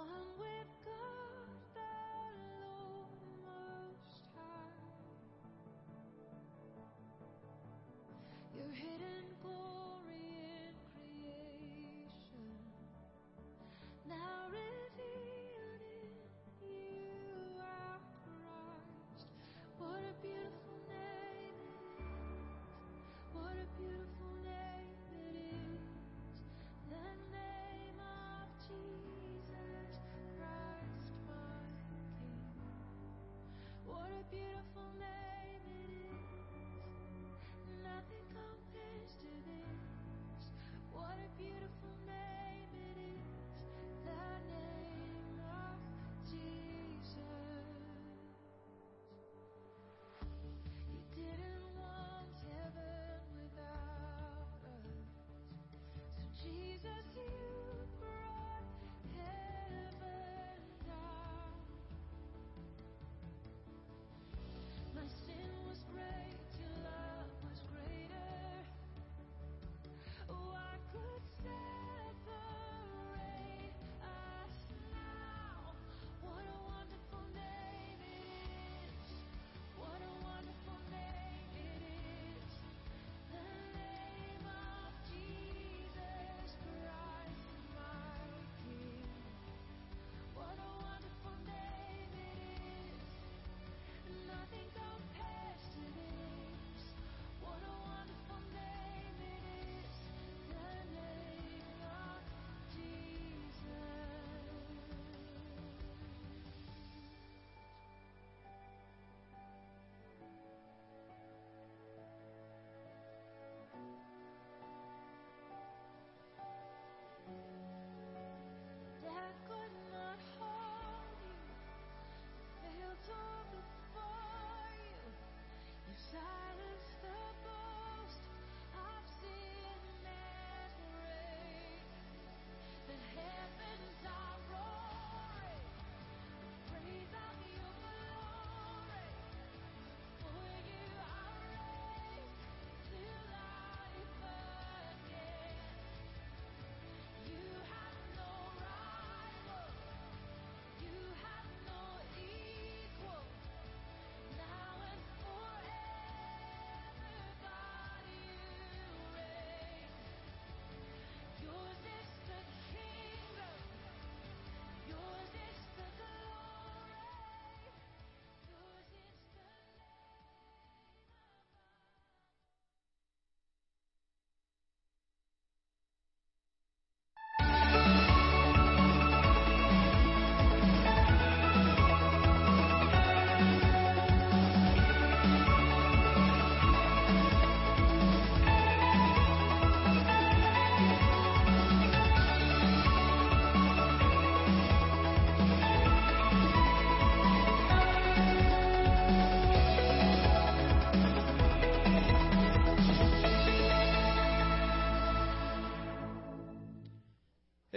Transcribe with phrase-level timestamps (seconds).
[0.00, 0.08] One
[0.40, 1.09] with God,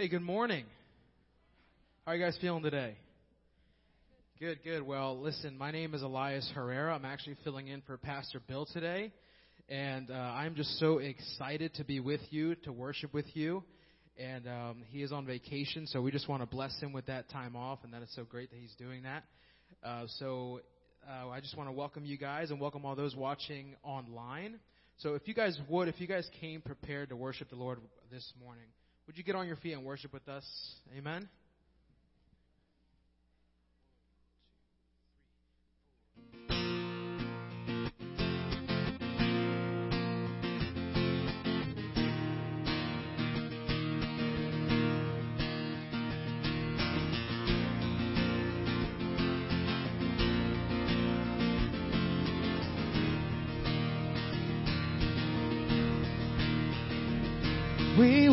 [0.04, 0.66] Hey, good morning.
[2.04, 2.94] How are you guys feeling today?
[4.38, 4.82] Good, good.
[4.82, 6.94] Well, listen, my name is Elias Herrera.
[6.94, 9.12] I'm actually filling in for Pastor Bill today.
[9.70, 13.64] And uh, I'm just so excited to be with you, to worship with you.
[14.18, 17.30] And um, he is on vacation, so we just want to bless him with that
[17.30, 19.24] time off, and that is so great that he's doing that.
[19.82, 20.60] Uh, so
[21.08, 24.56] uh, I just want to welcome you guys and welcome all those watching online.
[24.98, 27.78] So if you guys would, if you guys came prepared to worship the Lord
[28.10, 28.66] this morning,
[29.06, 30.44] would you get on your feet and worship with us?
[30.96, 31.28] Amen.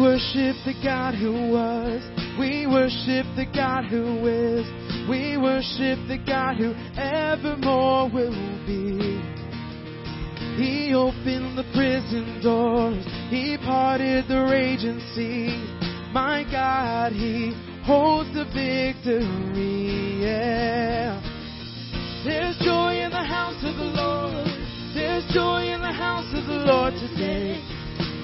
[0.02, 2.02] Worship the God who was.
[2.40, 4.66] We worship the God who is.
[5.08, 8.34] We worship the God who evermore will
[8.66, 9.22] be.
[10.58, 13.06] He opened the prison doors.
[13.30, 15.54] He parted the raging sea.
[16.12, 17.54] My God, He
[17.86, 20.24] holds the victory.
[20.24, 21.22] Yeah.
[22.26, 24.48] There's joy in the house of the Lord.
[24.96, 27.81] There's joy in the house of the Lord today.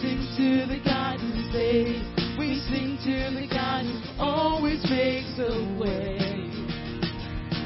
[0.00, 2.06] Sing to the God who saves.
[2.38, 6.18] We sing to the God who always makes a way.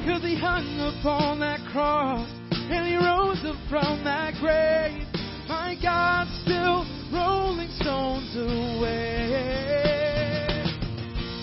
[0.09, 5.05] Cause he hung upon that cross and he rose up from that grave.
[5.47, 9.29] My God still rolling stones away.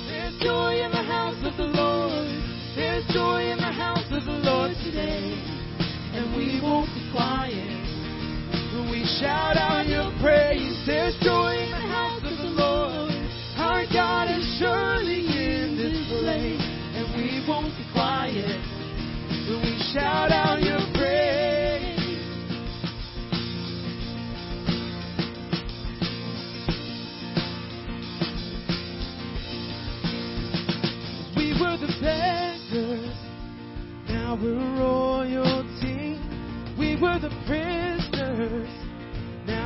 [0.09, 2.33] There's joy in the house of the Lord.
[2.75, 5.37] There's joy in the house of the Lord today.
[6.17, 7.78] And we won't be quiet.
[9.17, 10.77] Shout out your praise.
[10.85, 13.11] There's joy in the house of the Lord.
[13.57, 16.61] Our God is surely in this place.
[16.95, 18.59] And we won't be quiet.
[19.49, 21.97] We shout out your praise.
[31.35, 33.15] We were the beggars,
[34.07, 36.19] now we're royalty.
[36.77, 38.69] We were the prisoners,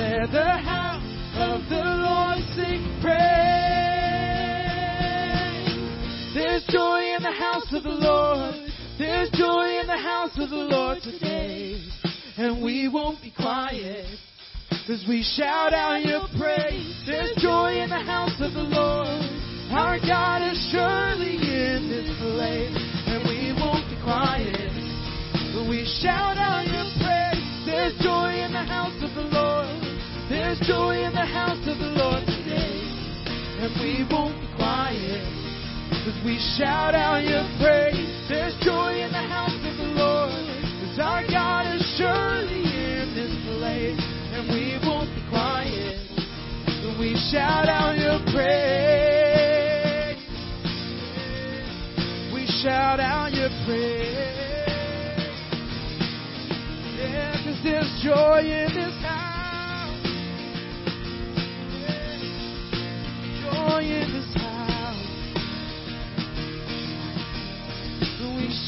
[0.00, 1.04] Let the house
[1.36, 3.20] of the Lord sing praise.
[6.34, 8.54] There's joy in the house of the Lord.
[8.98, 11.84] There's joy in the house of the Lord today.
[12.38, 14.06] And we won't be quiet.
[14.86, 17.04] Cause we shout out your praise.
[17.06, 19.06] There's joy in the house of the Lord.
[19.70, 22.72] Our God is surely in this place.
[23.04, 24.72] And we won't be quiet.
[25.52, 27.44] But we shout out your praise.
[27.66, 29.59] There's joy in the house of the Lord.
[30.66, 32.84] Joy in the house of the Lord today.
[33.64, 35.24] And we won't be quiet.
[36.04, 38.28] Cause we shout out your praise.
[38.28, 40.30] There's joy in the house of the Lord.
[40.30, 44.00] Cause our God is surely in this place.
[44.36, 45.96] And we won't be quiet.
[46.84, 50.20] But we shout out your praise.
[52.34, 54.28] We shout out your praise.
[57.00, 59.19] Yeah, cause there's joy in this house.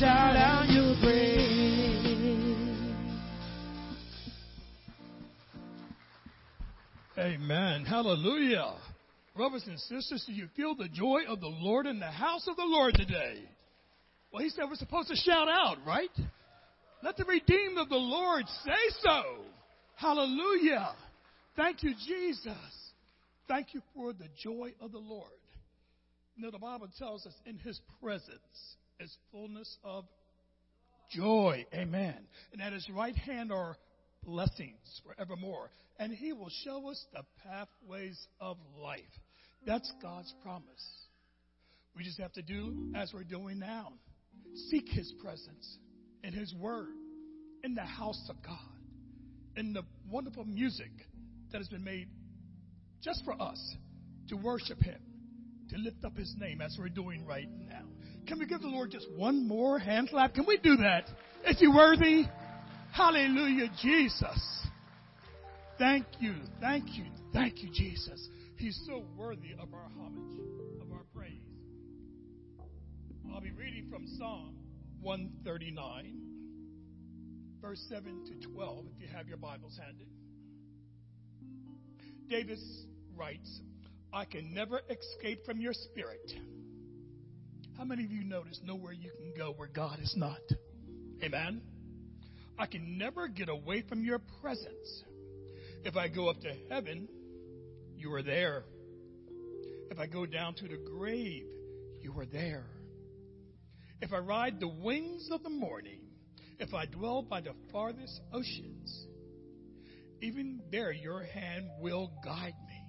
[0.02, 2.02] Shout out your praise.
[7.16, 7.84] Amen.
[7.84, 8.74] Hallelujah.
[9.36, 12.56] Brothers and sisters, do you feel the joy of the Lord in the house of
[12.56, 13.44] the Lord today?
[14.32, 16.10] Well, he said we're supposed to shout out, right?
[17.04, 19.22] Let the redeemed of the Lord say so.
[19.94, 20.96] Hallelujah.
[21.54, 22.56] Thank you, Jesus.
[23.46, 25.30] Thank you for the joy of the Lord.
[26.34, 30.04] You the Bible tells us in his presence is fullness of
[31.10, 31.66] joy.
[31.74, 32.16] Amen.
[32.52, 33.76] And at his right hand are
[34.24, 35.70] blessings forevermore.
[35.98, 39.00] And he will show us the pathways of life.
[39.66, 41.06] That's God's promise.
[41.94, 43.92] We just have to do as we're doing now
[44.68, 45.78] seek his presence
[46.22, 46.88] in his word,
[47.64, 48.58] in the house of God,
[49.56, 50.90] in the wonderful music
[51.50, 52.08] that has been made
[53.02, 53.76] just for us
[54.28, 55.00] to worship him,
[55.70, 57.84] to lift up his name as we're doing right now.
[58.32, 60.32] Can we give the Lord just one more hand clap?
[60.32, 61.04] Can we do that?
[61.46, 62.24] Is he worthy?
[62.90, 64.66] Hallelujah, Jesus.
[65.78, 68.26] Thank you, thank you, thank you, Jesus.
[68.56, 70.40] He's so worthy of our homage,
[70.80, 71.42] of our praise.
[73.34, 74.56] I'll be reading from Psalm
[75.02, 76.18] 139,
[77.60, 80.08] verse 7 to 12, if you have your Bibles handy.
[82.30, 82.58] David
[83.14, 83.60] writes,
[84.10, 86.32] I can never escape from your spirit.
[87.82, 90.38] How many of you there's nowhere you can go where God is not?
[91.20, 91.62] Amen.
[92.56, 95.02] I can never get away from your presence.
[95.82, 97.08] If I go up to heaven,
[97.96, 98.62] you are there.
[99.90, 101.48] If I go down to the grave,
[102.00, 102.66] you are there.
[104.00, 106.02] If I ride the wings of the morning,
[106.60, 109.06] if I dwell by the farthest oceans,
[110.20, 112.84] even there your hand will guide me,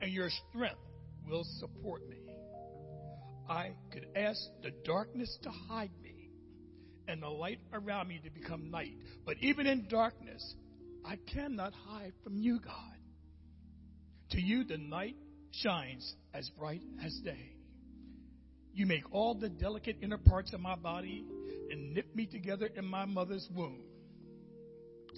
[0.00, 0.78] and your strength
[1.28, 2.21] will support me.
[3.48, 6.30] I could ask the darkness to hide me
[7.08, 8.94] and the light around me to become night.
[9.26, 10.54] But even in darkness,
[11.04, 12.74] I cannot hide from you, God.
[14.30, 15.16] To you, the night
[15.50, 17.52] shines as bright as day.
[18.72, 21.24] You make all the delicate inner parts of my body
[21.70, 23.82] and knit me together in my mother's womb.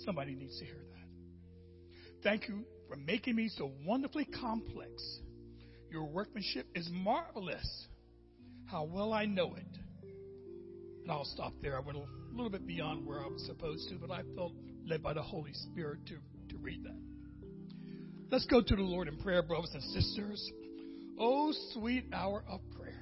[0.04, 2.22] Somebody needs to hear that.
[2.24, 5.20] Thank you for making me so wonderfully complex.
[5.90, 7.86] Your workmanship is marvelous.
[8.66, 9.78] How well I know it.
[11.02, 11.76] And I'll stop there.
[11.76, 14.52] I went a little bit beyond where I was supposed to, but I felt
[14.86, 16.98] led by the Holy Spirit to, to read that.
[18.30, 20.50] Let's go to the Lord in prayer, brothers and sisters.
[21.18, 23.00] Oh, sweet hour of prayer.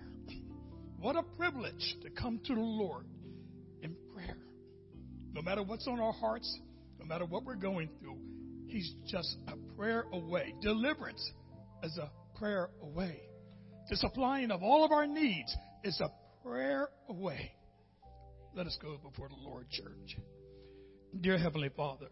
[0.99, 3.07] What a privilege to come to the Lord
[3.83, 4.37] in prayer.
[5.33, 6.59] No matter what's on our hearts,
[6.99, 8.19] no matter what we're going through,
[8.69, 10.54] He's just a prayer away.
[10.62, 11.33] Deliverance
[11.83, 13.21] is a prayer away.
[13.91, 16.11] The supplying of all of our needs is a
[16.47, 17.53] prayer away.
[18.55, 20.17] Let us go before the Lord, church.
[21.21, 22.09] Dear Heavenly Father,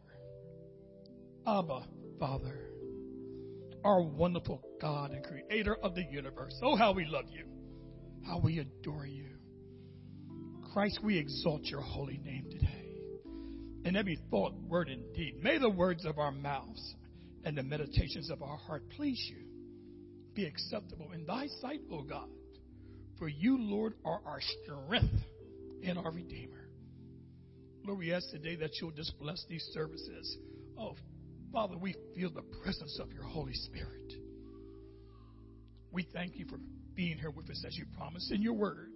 [1.47, 1.87] Abba,
[2.19, 2.71] Father,
[3.85, 6.55] our wonderful God and Creator of the universe.
[6.63, 7.47] Oh, how we love you,
[8.27, 9.27] how we adore you.
[10.73, 12.91] Christ, we exalt your holy name today.
[13.85, 16.95] In every thought, word, and deed, may the words of our mouths
[17.45, 19.50] and the meditations of our heart please you.
[20.35, 22.29] Be acceptable in thy sight, O God.
[23.19, 25.15] For you, Lord, are our strength
[25.85, 26.69] and our Redeemer.
[27.85, 30.39] Lord, we ask today that you'll just bless these services.
[30.79, 30.95] Oh,
[31.53, 34.13] Father, we feel the presence of your Holy Spirit.
[35.93, 36.59] We thank you for
[36.95, 38.91] being here with us as you promised in your word.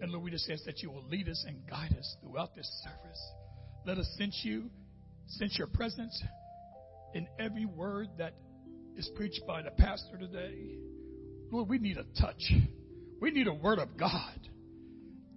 [0.00, 2.68] And Lord, we just ask that you will lead us and guide us throughout this
[2.84, 3.32] service.
[3.84, 4.70] Let us sense you,
[5.26, 6.22] sense your presence
[7.14, 8.34] in every word that
[8.98, 10.58] is preached by the pastor today.
[11.52, 12.52] Lord, we need a touch.
[13.20, 14.40] We need a word of God.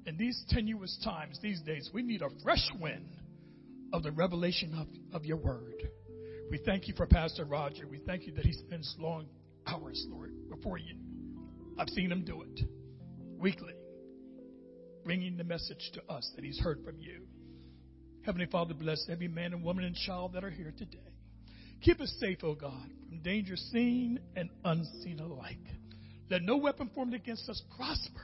[0.08, 3.06] In these tenuous times, these days, we need a fresh wind
[3.94, 5.76] of the revelation of, of your word.
[6.50, 7.88] We thank you for Pastor Roger.
[7.88, 9.28] We thank you that he spends long
[9.68, 10.96] hours, Lord, before you.
[11.78, 12.62] I've seen him do it
[13.38, 13.74] weekly,
[15.04, 17.28] bringing the message to us that he's heard from you.
[18.26, 20.98] Heavenly Father, bless every man and woman and child that are here today.
[21.84, 25.58] Keep us safe, O God, from danger seen and unseen alike.
[26.30, 28.22] Let no weapon formed against us prosper.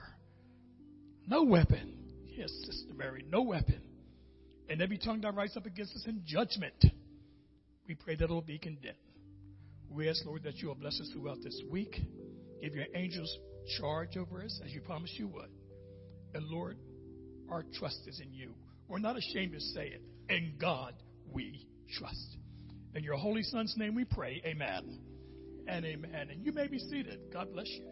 [1.27, 1.94] No weapon.
[2.25, 3.82] Yes, Sister Mary, no weapon.
[4.70, 6.86] And every tongue that rises up against us in judgment,
[7.86, 8.96] we pray that it will be condemned.
[9.89, 11.94] We ask, Lord, that you will bless us throughout this week.
[12.62, 13.29] Give your angels
[13.77, 15.50] charge over us as you promised you would.
[16.34, 16.77] And Lord,
[17.51, 18.53] our trust is in you.
[18.88, 20.01] We're not ashamed to say it.
[20.29, 20.94] In God
[21.29, 21.67] we
[22.00, 22.37] trust.
[22.96, 24.41] In your holy Son's name we pray.
[24.46, 25.00] Amen.
[25.67, 26.29] And amen.
[26.32, 27.20] And you may be seated.
[27.32, 27.84] God bless you.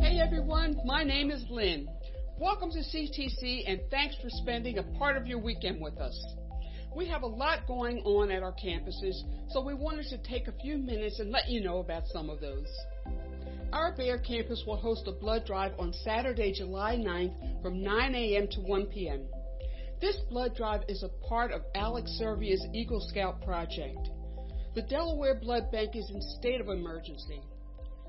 [0.00, 1.88] Hey everyone, my name is Lynn.
[2.38, 6.18] Welcome to CTC and thanks for spending a part of your weekend with us.
[6.94, 10.52] We have a lot going on at our campuses, so we wanted to take a
[10.52, 12.66] few minutes and let you know about some of those.
[13.72, 18.46] Our Bear campus will host a blood drive on Saturday, July 9th from 9 a.m.
[18.52, 19.22] to 1 p.m.
[20.00, 24.10] This blood drive is a part of Alex Servia's Eagle Scout project.
[24.74, 27.40] The Delaware Blood Bank is in state of emergency.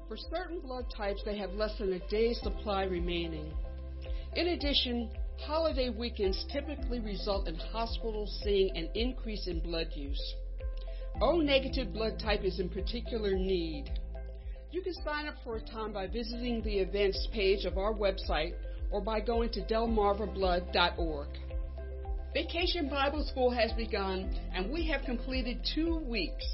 [0.07, 3.51] For certain blood types, they have less than a day's supply remaining.
[4.35, 5.09] In addition,
[5.39, 10.35] holiday weekends typically result in hospitals seeing an increase in blood use.
[11.19, 13.91] O negative blood type is in particular need.
[14.77, 18.53] You can sign up for a time by visiting the events page of our website
[18.91, 21.29] or by going to delmarvablood.org.
[22.31, 26.45] Vacation Bible School has begun and we have completed two weeks.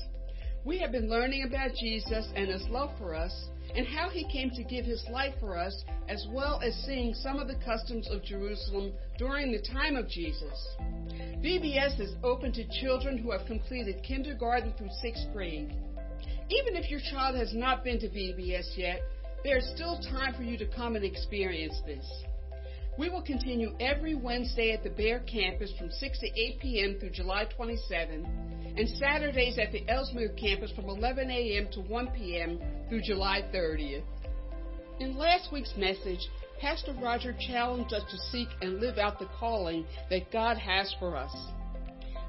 [0.63, 4.51] We have been learning about Jesus and his love for us and how he came
[4.51, 8.23] to give his life for us, as well as seeing some of the customs of
[8.23, 10.77] Jerusalem during the time of Jesus.
[11.43, 15.75] VBS is open to children who have completed kindergarten through sixth grade.
[16.49, 19.01] Even if your child has not been to VBS yet,
[19.43, 22.05] there is still time for you to come and experience this.
[22.97, 26.97] We will continue every Wednesday at the Bear campus from 6 to 8 p.m.
[26.99, 28.25] through July 27,
[28.77, 31.67] and Saturdays at the Elsmere campus from 11 a.m.
[31.73, 32.59] to 1 p.m.
[32.89, 34.03] through July 30th.
[34.99, 36.19] In last week's message,
[36.61, 41.17] Pastor Roger challenged us to seek and live out the calling that God has for
[41.17, 41.35] us.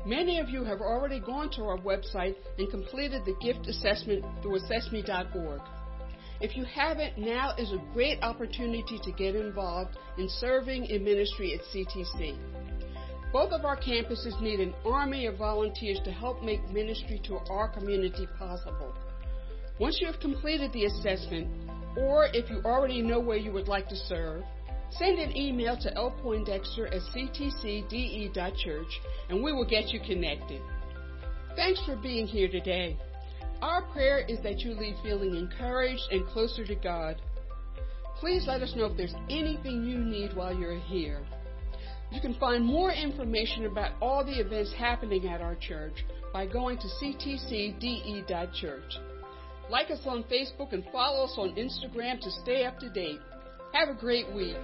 [0.07, 4.57] Many of you have already gone to our website and completed the gift assessment through
[4.57, 5.63] assessme.org.
[6.43, 11.55] If you haven't, now is a great opportunity to get involved in serving in ministry
[11.55, 12.37] at CTC.
[13.33, 17.69] Both of our campuses need an army of volunteers to help make ministry to our
[17.69, 18.95] community possible.
[19.81, 21.49] Once you have completed the assessment,
[21.97, 24.43] or if you already know where you would like to serve,
[24.99, 30.61] send an email to lpoindexter at ctcde.church and we will get you connected.
[31.57, 32.97] Thanks for being here today.
[33.63, 37.17] Our prayer is that you leave feeling encouraged and closer to God.
[38.19, 41.25] Please let us know if there's anything you need while you're here.
[42.11, 46.79] You can find more information about all the events happening at our church by going
[46.79, 48.93] to ctcde.church.
[49.71, 53.21] Like us on Facebook and follow us on Instagram to stay up to date.
[53.73, 54.57] Have a great week.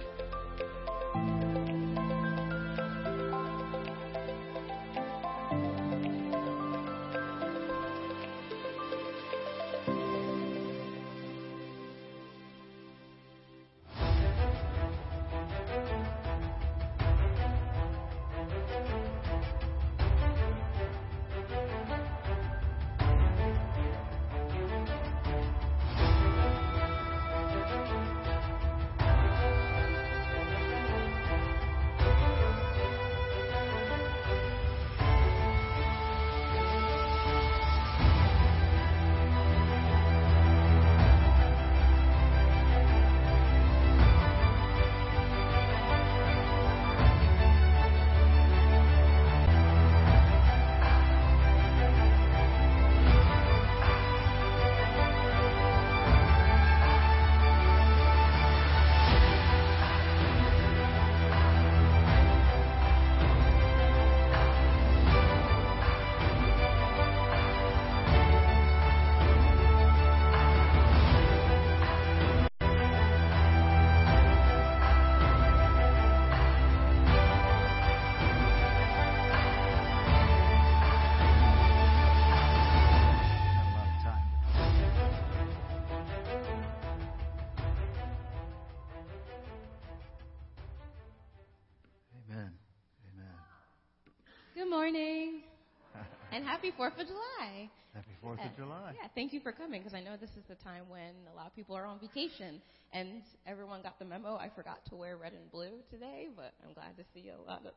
[96.31, 97.69] And happy 4th of July.
[97.93, 98.93] Happy Fourth Uh, of July.
[98.95, 101.47] Yeah, thank you for coming because I know this is the time when a lot
[101.47, 102.61] of people are on vacation
[102.93, 104.37] and everyone got the memo.
[104.37, 107.65] I forgot to wear red and blue today, but I'm glad to see a lot
[107.65, 107.73] of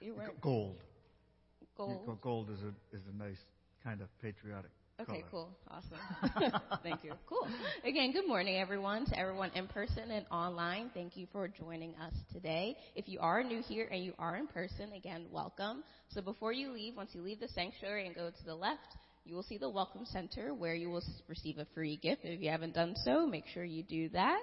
[0.00, 0.76] you wearing Gold.
[1.76, 2.20] gold.
[2.22, 3.40] Gold is a is a nice
[3.82, 4.70] kind of patriotic.
[4.98, 5.30] Okay, color.
[5.30, 5.50] cool.
[5.70, 6.60] Awesome.
[6.82, 7.12] thank you.
[7.28, 7.46] Cool.
[7.84, 9.04] Again, good morning, everyone.
[9.06, 12.76] To everyone in person and online, thank you for joining us today.
[12.94, 15.84] If you are new here and you are in person, again, welcome.
[16.08, 19.34] So before you leave, once you leave the sanctuary and go to the left, you
[19.34, 22.22] will see the Welcome Center where you will receive a free gift.
[22.24, 24.40] If you haven't done so, make sure you do that.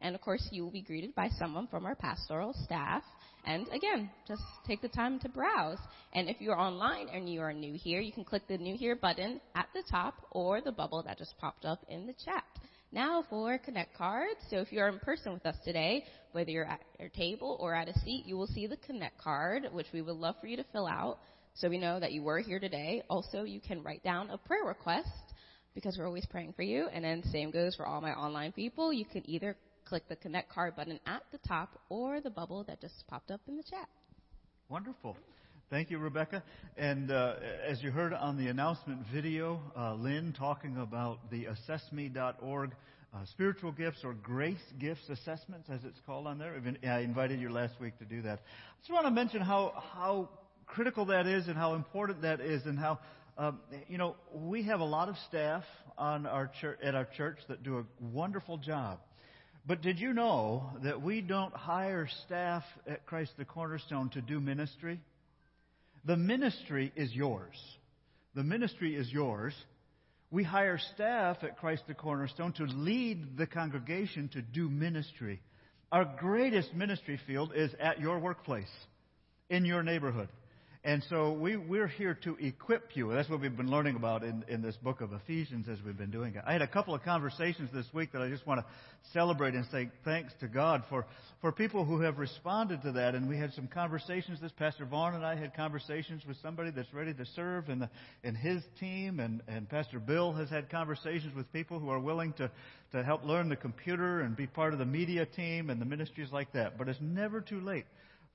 [0.00, 3.02] And of course, you will be greeted by someone from our pastoral staff.
[3.46, 5.78] And again, just take the time to browse.
[6.12, 8.96] And if you're online and you are new here, you can click the new here
[8.96, 12.44] button at the top or the bubble that just popped up in the chat.
[12.92, 14.40] Now for Connect cards.
[14.50, 17.88] So if you're in person with us today, whether you're at your table or at
[17.88, 20.64] a seat, you will see the Connect card, which we would love for you to
[20.72, 21.18] fill out
[21.54, 23.02] so we know that you were here today.
[23.08, 25.08] Also, you can write down a prayer request
[25.74, 26.88] because we're always praying for you.
[26.92, 28.92] And then same goes for all my online people.
[28.92, 29.56] You can either
[29.86, 33.40] click the Connect card button at the top or the bubble that just popped up
[33.48, 33.88] in the chat.
[34.68, 35.16] Wonderful.
[35.70, 36.42] Thank you, Rebecca.
[36.76, 37.34] And uh,
[37.66, 42.72] as you heard on the announcement video, uh, Lynn talking about the assessme.org
[43.16, 46.60] uh, spiritual gifts or grace gifts assessments, as it's called on there.
[46.84, 48.40] I invited you last week to do that.
[48.40, 50.28] I just want to mention how how
[50.66, 52.98] critical that is and how important that is, and how
[53.38, 55.64] um, you know we have a lot of staff
[55.96, 58.98] on our church at our church that do a wonderful job.
[59.66, 64.38] But did you know that we don't hire staff at Christ the Cornerstone to do
[64.38, 65.00] ministry?
[66.04, 67.56] The ministry is yours.
[68.36, 69.54] The ministry is yours.
[70.30, 75.40] We hire staff at Christ the Cornerstone to lead the congregation to do ministry.
[75.90, 78.70] Our greatest ministry field is at your workplace,
[79.50, 80.28] in your neighborhood.
[80.86, 83.12] And so we, we're here to equip you.
[83.12, 86.12] That's what we've been learning about in, in this book of Ephesians as we've been
[86.12, 86.44] doing it.
[86.46, 88.66] I had a couple of conversations this week that I just want to
[89.12, 91.04] celebrate and say thanks to God for,
[91.40, 93.16] for people who have responded to that.
[93.16, 94.40] And we had some conversations.
[94.40, 97.90] This Pastor Vaughn and I had conversations with somebody that's ready to serve in, the,
[98.22, 99.18] in his team.
[99.18, 102.48] And, and Pastor Bill has had conversations with people who are willing to,
[102.92, 106.30] to help learn the computer and be part of the media team and the ministries
[106.30, 106.78] like that.
[106.78, 107.86] But it's never too late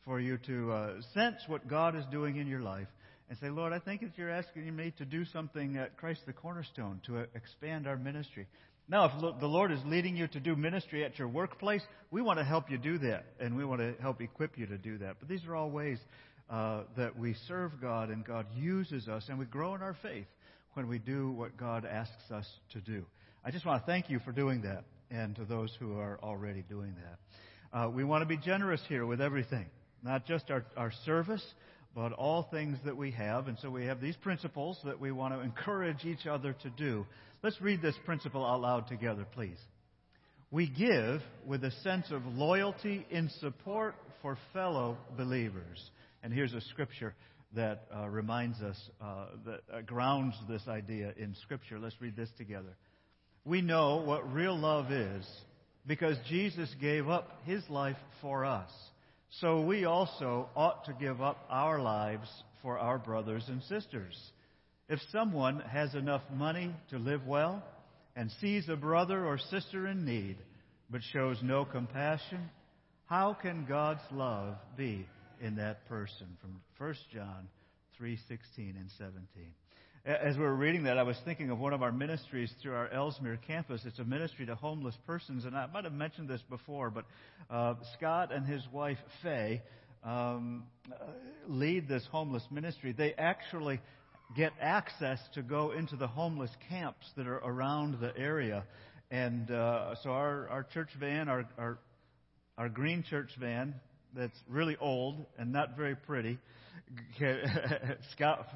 [0.06, 2.88] for you to uh, sense what God is doing in your life
[3.30, 6.34] and say, Lord, I think that you're asking me to do something at Christ the
[6.34, 8.48] Cornerstone to uh, expand our ministry.
[8.90, 12.40] Now, if the Lord is leading you to do ministry at your workplace, we want
[12.40, 15.16] to help you do that, and we want to help equip you to do that.
[15.20, 15.98] But these are all ways
[16.52, 20.28] uh, that we serve God and God uses us and we grow in our faith
[20.74, 23.06] when we do what God asks us to do.
[23.46, 26.64] I just want to thank you for doing that and to those who are already
[26.68, 27.78] doing that.
[27.78, 29.66] Uh, we want to be generous here with everything,
[30.04, 31.44] not just our, our service,
[31.94, 33.48] but all things that we have.
[33.48, 37.06] And so we have these principles that we want to encourage each other to do.
[37.44, 39.58] Let's read this principle out loud together, please.
[40.52, 45.82] We give with a sense of loyalty in support for fellow believers.
[46.24, 47.16] And here's a scripture
[47.56, 51.80] that uh, reminds us, uh, that uh, grounds this idea in Scripture.
[51.80, 52.76] Let's read this together.
[53.44, 55.28] We know what real love is
[55.86, 58.70] because Jesus gave up his life for us.
[59.40, 62.28] So we also ought to give up our lives
[62.62, 64.18] for our brothers and sisters.
[64.90, 67.64] If someone has enough money to live well
[68.16, 70.36] and sees a brother or sister in need
[70.90, 72.50] but shows no compassion,
[73.06, 75.08] how can God's love be
[75.40, 76.38] in that person?
[76.42, 77.48] From 1 John
[77.98, 79.54] 3:16 and 17.
[80.04, 82.90] As we were reading that, I was thinking of one of our ministries through our
[82.90, 83.84] Elsmere campus.
[83.86, 87.06] It's a ministry to homeless persons, and I might have mentioned this before, but
[87.52, 89.62] uh, Scott and his wife Faye
[90.04, 90.64] um,
[91.48, 92.94] lead this homeless ministry.
[92.94, 93.80] They actually
[94.36, 98.64] get access to go into the homeless camps that are around the area,
[99.12, 101.78] and uh, so our our church van, our our
[102.58, 103.76] our green church van,
[104.16, 106.40] that's really old and not very pretty.
[108.14, 108.48] Scott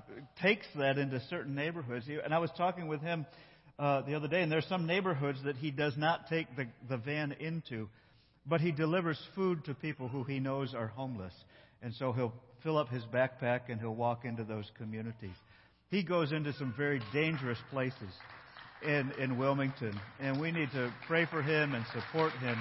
[0.41, 2.05] takes that into certain neighborhoods.
[2.23, 3.25] And I was talking with him
[3.79, 6.97] uh, the other day, and there's some neighborhoods that he does not take the, the
[6.97, 7.89] van into,
[8.45, 11.33] but he delivers food to people who he knows are homeless.
[11.81, 15.35] And so he'll fill up his backpack and he'll walk into those communities.
[15.89, 18.09] He goes into some very dangerous places
[18.83, 22.57] in, in Wilmington, and we need to pray for him and support him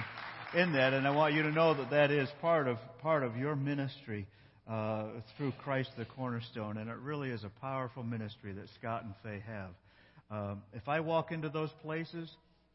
[0.55, 0.93] in that.
[0.93, 4.27] And I want you to know that that is part of part of your ministry
[4.69, 5.05] uh,
[5.37, 9.43] through Christ the Cornerstone, and it really is a powerful ministry that Scott and Faye
[9.45, 9.69] have.
[10.31, 12.29] Um, if I walk into those places,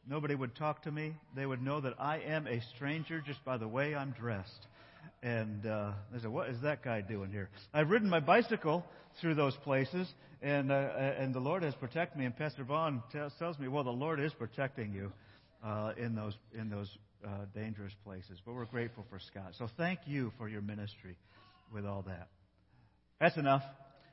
[0.09, 1.15] nobody would talk to me.
[1.35, 4.67] They would know that I am a stranger just by the way I'm dressed.
[5.23, 8.85] And uh, they said, "What is that guy doing here?" I've ridden my bicycle
[9.21, 10.09] through those places,
[10.43, 12.25] and uh, and the Lord has protected me.
[12.25, 15.13] And Pastor Vaughn tells, tells me, "Well, the Lord is protecting you
[15.65, 16.89] uh, in those in those
[17.25, 19.53] uh, dangerous places." But we're grateful for Scott.
[19.59, 21.17] So thank you for your ministry
[21.73, 22.29] with all that.
[23.21, 23.63] That's enough.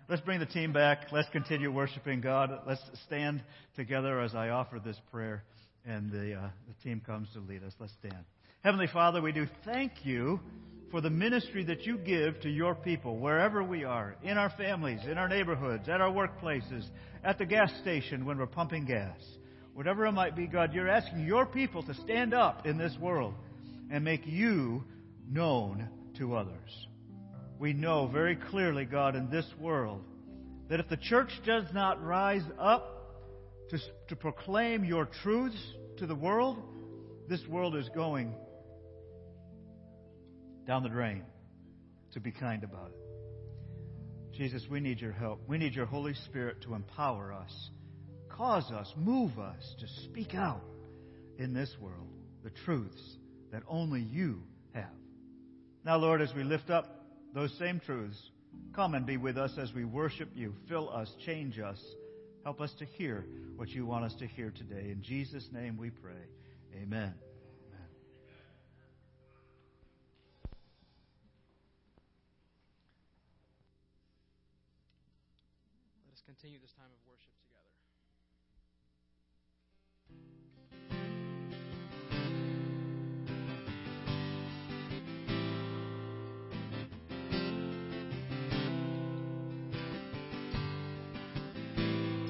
[0.10, 1.12] Let's bring the team back.
[1.12, 2.50] Let's continue worshiping God.
[2.66, 3.44] Let's stand
[3.76, 5.44] together as I offer this prayer,
[5.86, 7.74] and the, uh, the team comes to lead us.
[7.80, 8.24] Let's stand.
[8.64, 10.40] Heavenly Father, we do thank you
[10.92, 15.02] for the ministry that you give to your people wherever we are, in our families,
[15.06, 16.86] in our neighborhoods, at our workplaces,
[17.24, 19.20] at the gas station when we're pumping gas.
[19.74, 23.34] Whatever it might be, God, you're asking your people to stand up in this world
[23.92, 24.84] and make you
[25.30, 26.88] known to others
[27.60, 30.02] we know very clearly, God, in this world,
[30.70, 32.94] that if the church does not rise up
[33.70, 35.62] to, to proclaim your truths
[35.98, 36.58] to the world,
[37.28, 38.34] this world is going
[40.66, 41.24] down the drain.
[42.14, 44.38] To be kind about it.
[44.38, 45.42] Jesus, we need your help.
[45.48, 47.70] We need your Holy Spirit to empower us,
[48.30, 50.64] cause us, move us to speak out
[51.38, 52.08] in this world
[52.44, 53.02] the truths
[53.52, 54.42] that only you
[54.74, 54.86] have.
[55.86, 56.97] Now, Lord, as we lift up
[57.38, 58.18] those same truths.
[58.76, 60.56] Come and be with us as we worship you.
[60.68, 61.80] Fill us, change us.
[62.44, 63.26] Help us to hear
[63.58, 64.90] what you want us to hear today.
[64.90, 66.14] In Jesus' name we pray.
[66.82, 67.14] Amen.
[76.06, 76.97] Let us continue this time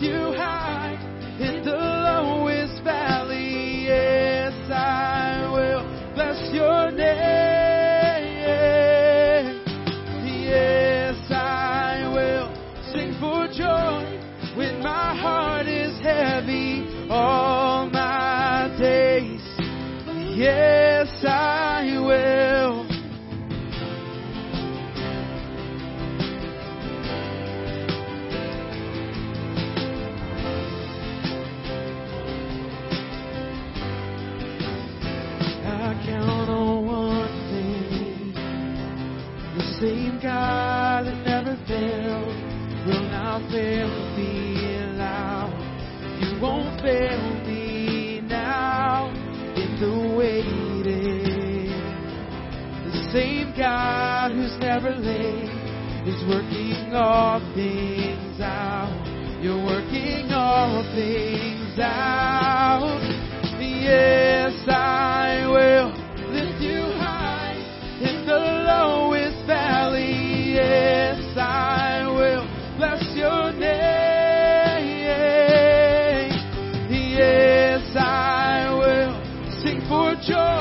[0.00, 0.65] you high
[46.86, 49.10] Fail me now
[49.56, 51.66] in the waiting.
[52.84, 55.50] The same God who's never late
[56.06, 58.94] is working all things out.
[59.42, 63.00] You're working all things out.
[63.58, 65.95] Yes, I will
[80.26, 80.55] joy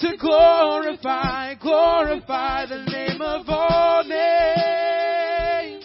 [0.00, 5.84] To glorify, glorify the name of all names.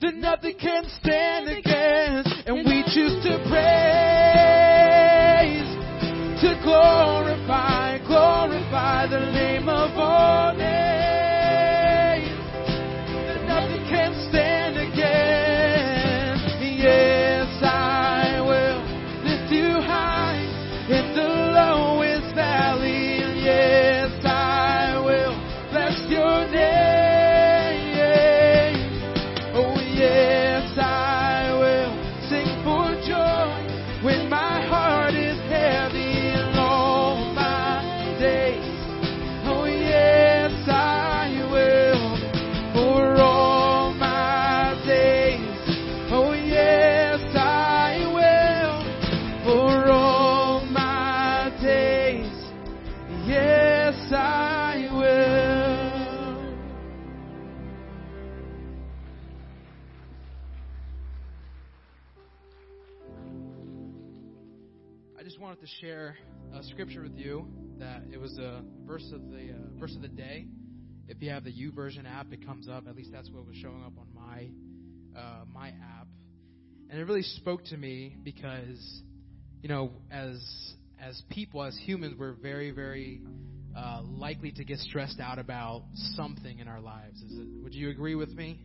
[0.00, 2.48] That nothing can stand against.
[2.48, 3.60] And we choose to praise.
[6.40, 10.99] To glorify, glorify the name of all names.
[69.00, 70.46] Verse of the uh, verse of the day.
[71.08, 72.86] If you have the YouVersion app, it comes up.
[72.86, 74.48] At least that's what was showing up on my
[75.18, 76.06] uh, my app,
[76.90, 79.02] and it really spoke to me because
[79.62, 80.38] you know as
[81.00, 83.22] as people as humans we're very very
[83.74, 85.84] uh, likely to get stressed out about
[86.16, 87.22] something in our lives.
[87.22, 88.60] Is it, would you agree with me?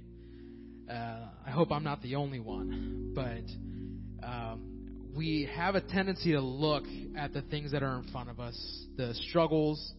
[0.89, 6.41] Uh, I hope I'm not the only one, but um, we have a tendency to
[6.41, 6.83] look
[7.17, 9.93] at the things that are in front of us, the struggles,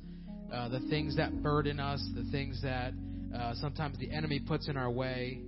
[0.53, 2.93] uh, the things that burden us, the things that
[3.35, 5.41] uh, sometimes the enemy puts in our way,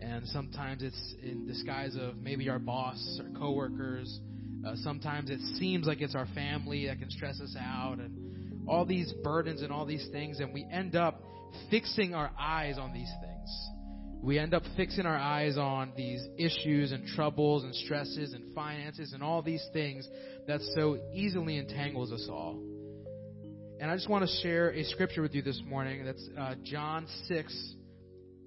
[0.00, 4.20] and sometimes it's in disguise of maybe our boss or coworkers.
[4.66, 8.84] Uh, sometimes it seems like it's our family that can stress us out, and all
[8.84, 11.20] these burdens and all these things, and we end up
[11.70, 13.68] fixing our eyes on these things.
[14.22, 19.14] We end up fixing our eyes on these issues and troubles and stresses and finances
[19.14, 20.08] and all these things
[20.46, 22.62] that so easily entangles us all.
[23.82, 26.04] And I just want to share a scripture with you this morning.
[26.04, 27.74] That's uh, John 6,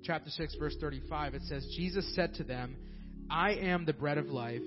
[0.01, 1.33] chapter 6, verse 35.
[1.35, 2.77] It says, Jesus said to them,
[3.29, 4.61] I am the bread of life.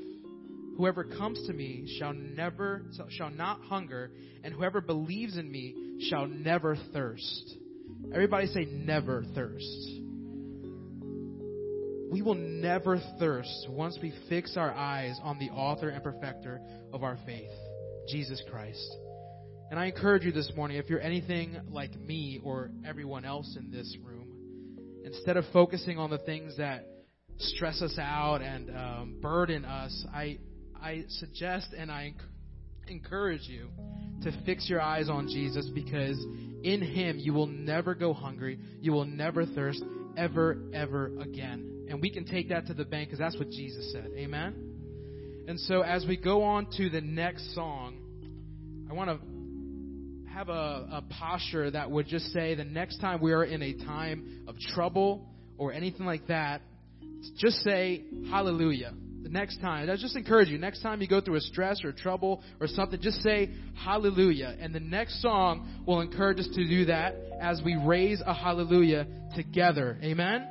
[0.76, 4.10] Whoever comes to me shall never shall not hunger,
[4.44, 7.56] and whoever believes in me shall never thirst.
[8.12, 9.88] Everybody say never thirst.
[12.12, 16.60] We will never thirst once we fix our eyes on the author and perfecter
[16.92, 17.48] of our faith,
[18.06, 18.86] Jesus Christ.
[19.70, 23.70] And I encourage you this morning, if you're anything like me or everyone else in
[23.70, 24.28] this room,
[25.04, 26.86] instead of focusing on the things that
[27.36, 30.38] stress us out and um, burden us, I,
[30.80, 32.14] I suggest and I
[32.86, 33.68] encourage you
[34.22, 36.16] to fix your eyes on Jesus because
[36.62, 39.82] in Him you will never go hungry, you will never thirst,
[40.16, 41.86] ever, ever again.
[41.90, 44.10] And we can take that to the bank because that's what Jesus said.
[44.16, 45.44] Amen?
[45.46, 47.98] And so as we go on to the next song,
[48.90, 49.27] I want to
[50.38, 53.72] have a, a posture that would just say the next time we are in a
[53.84, 55.26] time of trouble
[55.58, 56.62] or anything like that,
[57.38, 58.94] just say hallelujah.
[59.24, 61.90] The next time, I just encourage you, next time you go through a stress or
[61.90, 63.50] trouble or something, just say
[63.84, 64.56] hallelujah.
[64.60, 69.08] And the next song will encourage us to do that as we raise a hallelujah
[69.34, 69.98] together.
[70.04, 70.46] Amen?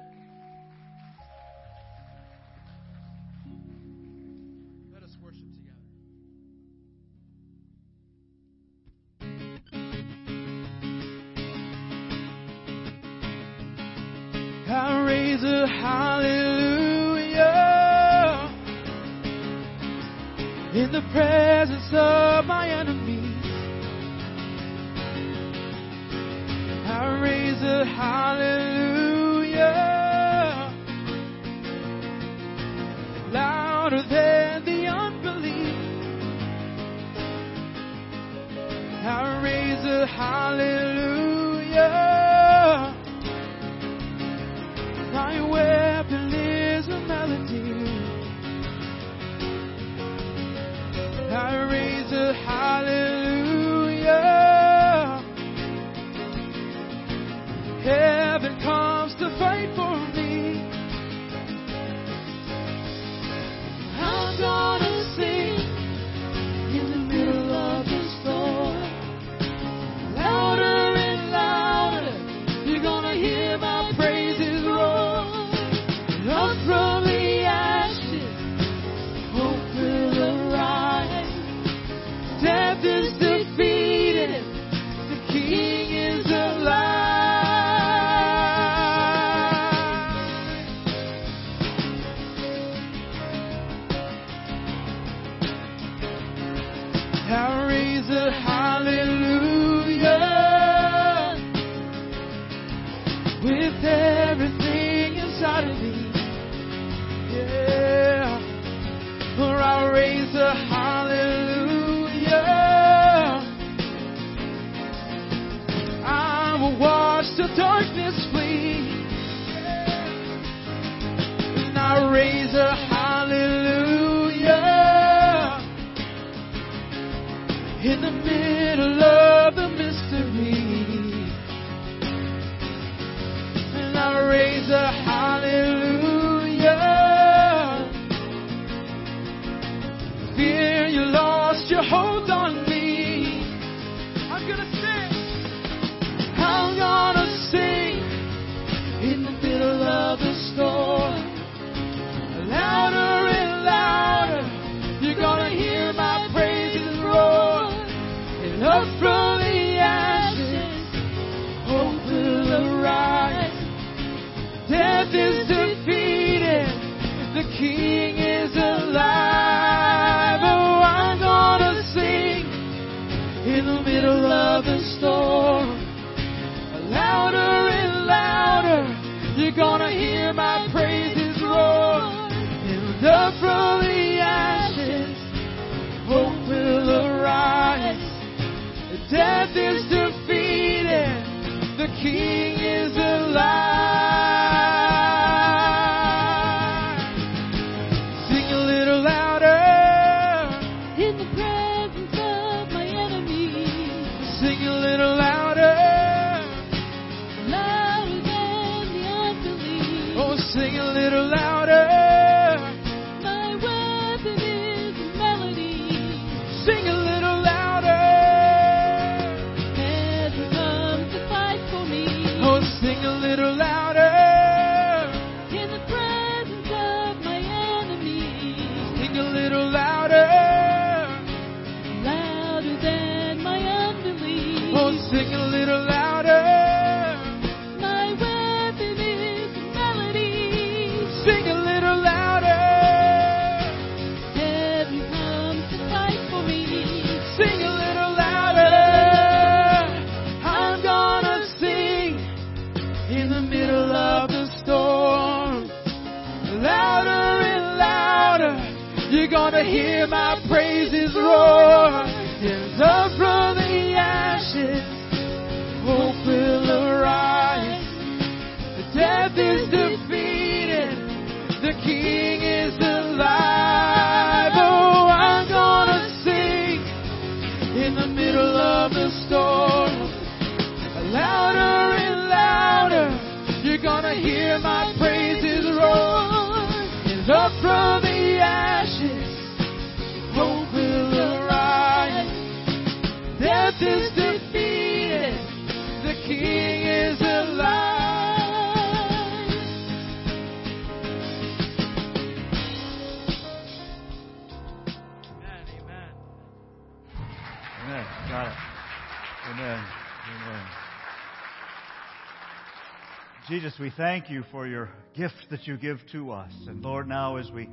[313.97, 316.51] Thank you for your gift that you give to us.
[316.67, 317.67] And Lord, now as we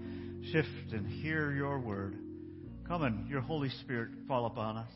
[0.52, 2.16] shift and hear your word,
[2.88, 4.92] come and your Holy Spirit fall upon us,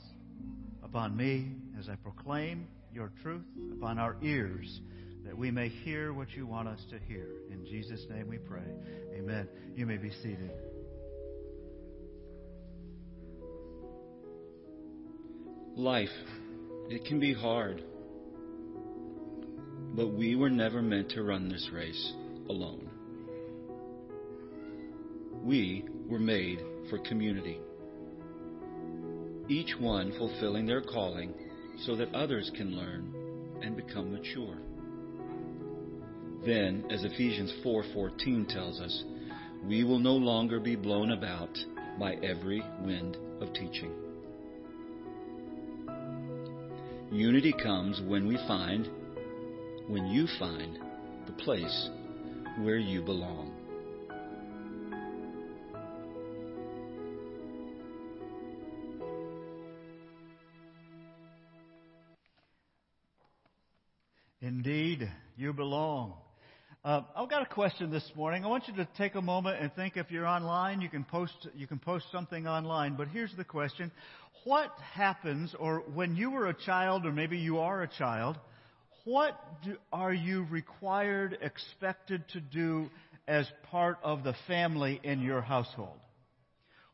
[0.82, 4.80] upon me as I proclaim your truth, upon our ears,
[5.26, 7.28] that we may hear what you want us to hear.
[7.50, 8.62] In Jesus' name we pray.
[9.14, 9.46] Amen.
[9.74, 10.50] You may be seated.
[15.76, 16.08] Life,
[16.88, 17.82] it can be hard.
[19.94, 22.12] But we were never meant to run this race
[22.48, 22.88] alone.
[25.42, 27.58] We were made for community,
[29.48, 31.34] each one fulfilling their calling
[31.84, 33.14] so that others can learn
[33.62, 34.56] and become mature.
[36.44, 39.04] Then, as Ephesians 4:14 tells us,
[39.66, 41.58] we will no longer be blown about
[41.98, 43.92] by every wind of teaching.
[47.10, 48.88] Unity comes when we find
[49.88, 50.78] when you find
[51.26, 51.88] the place
[52.58, 53.54] where you belong.
[64.42, 66.14] Indeed, you belong.
[66.84, 68.44] Uh, I've got a question this morning.
[68.44, 71.48] I want you to take a moment and think if you're online, you can post
[71.56, 72.94] you can post something online.
[72.94, 73.90] But here's the question:
[74.44, 78.38] What happens, or when you were a child, or maybe you are a child,
[79.08, 82.90] what do, are you required, expected to do
[83.26, 85.98] as part of the family in your household?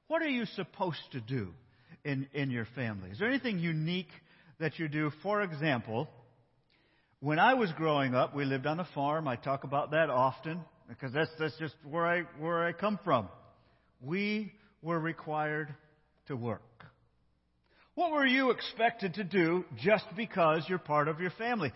[0.07, 1.49] What are you supposed to do
[2.05, 3.11] in, in your family?
[3.11, 4.13] Is there anything unique
[4.61, 5.11] that you do?
[5.25, 6.09] For example,
[7.19, 9.27] when I was growing up, we lived on a farm.
[9.27, 13.29] I talk about that often because that's, that's just where I, where I come from.
[14.01, 14.53] We
[14.83, 15.75] were required
[16.29, 16.63] to work.
[17.95, 21.73] What were you expected to do just because you're part of your family?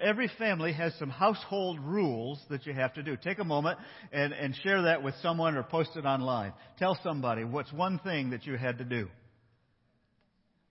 [0.00, 3.16] Every family has some household rules that you have to do.
[3.16, 3.78] Take a moment
[4.12, 6.52] and, and share that with someone or post it online.
[6.78, 9.08] Tell somebody what's one thing that you had to do.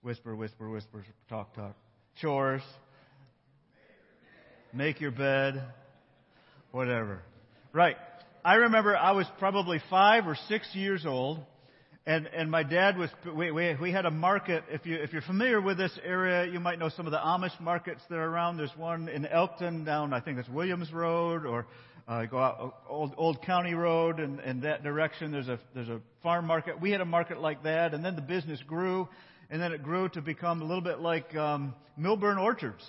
[0.02, 1.76] Whisper, whisper, whisper, talk, talk.
[2.20, 2.62] Chores.
[4.74, 5.62] Make your bed.
[6.72, 7.22] Whatever.
[7.72, 7.96] Right.
[8.44, 11.40] I remember I was probably five or six years old
[12.06, 14.64] and and my dad was we, we we had a market.
[14.70, 17.58] If you if you're familiar with this area you might know some of the Amish
[17.60, 18.56] markets that are around.
[18.56, 21.66] There's one in Elkton down I think it's Williams Road or
[22.08, 25.30] uh, go out old old County Road and and that direction.
[25.30, 26.80] There's a there's a farm market.
[26.80, 29.08] We had a market like that and then the business grew
[29.50, 32.84] and then it grew to become a little bit like um, Milburn Orchards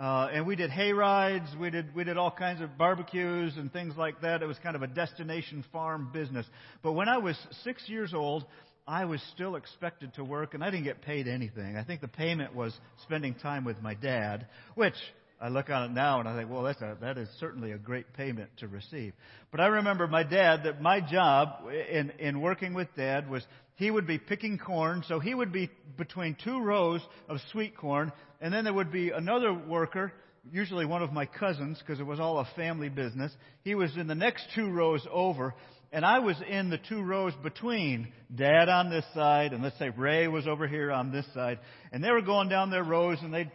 [0.00, 3.70] uh, and we did hay rides, we did, we did all kinds of barbecues and
[3.70, 4.42] things like that.
[4.42, 6.46] It was kind of a destination farm business.
[6.82, 8.46] But when I was six years old,
[8.88, 11.76] I was still expected to work and I didn't get paid anything.
[11.76, 14.94] I think the payment was spending time with my dad, which
[15.38, 17.78] I look on it now and I think, well, that's a, that is certainly a
[17.78, 19.12] great payment to receive.
[19.50, 23.44] But I remember my dad that my job in, in working with dad was
[23.76, 28.12] he would be picking corn, so he would be between two rows of sweet corn,
[28.40, 30.12] and then there would be another worker,
[30.50, 33.32] usually one of my cousins, because it was all a family business.
[33.62, 35.54] He was in the next two rows over,
[35.92, 39.90] and I was in the two rows between Dad on this side, and let's say
[39.90, 41.58] Ray was over here on this side,
[41.92, 43.50] and they were going down their rows, and they'd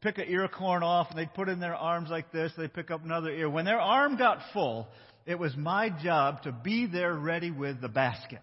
[0.00, 2.52] pick an ear of corn off, and they'd put in their arms like this.
[2.56, 3.50] They'd pick up another ear.
[3.50, 4.88] When their arm got full,
[5.26, 8.40] it was my job to be there ready with the basket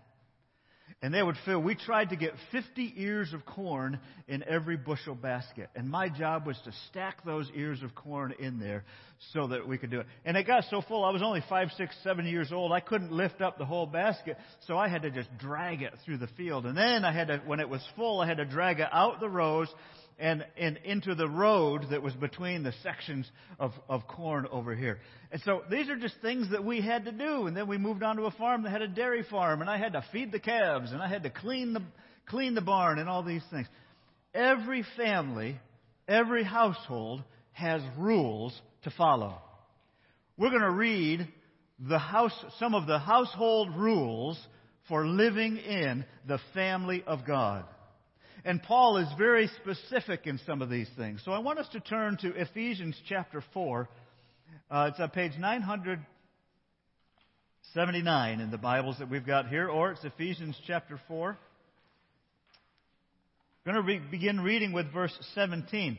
[1.05, 1.59] and they would fill.
[1.59, 5.69] We tried to get 50 ears of corn in every bushel basket.
[5.75, 8.83] And my job was to stack those ears of corn in there
[9.31, 10.07] so that we could do it.
[10.25, 12.71] And it got so full, I was only five, six, seven years old.
[12.71, 14.35] I couldn't lift up the whole basket,
[14.65, 16.65] so I had to just drag it through the field.
[16.65, 19.19] And then I had to, when it was full, I had to drag it out
[19.19, 19.71] the rows
[20.17, 24.99] and, and into the road that was between the sections of, of corn over here.
[25.31, 27.47] And so these are just things that we had to do.
[27.47, 29.77] And then we moved on to a farm that had a dairy farm, and I
[29.77, 31.81] had to feed the calves, and I had to clean the,
[32.27, 33.67] clean the barn, and all these things.
[34.33, 35.59] Every family,
[36.07, 39.41] every household has rules to follow.
[40.37, 41.27] We're going to read
[41.79, 44.39] the house, some of the household rules
[44.87, 47.65] for living in the family of God.
[48.45, 51.19] And Paul is very specific in some of these things.
[51.25, 53.89] So I want us to turn to Ephesians chapter 4.
[54.69, 60.55] Uh, it's on page 979 in the Bibles that we've got here, or it's Ephesians
[60.67, 61.35] chapter 4.
[63.65, 65.97] I'm going to re- begin reading with verse 17.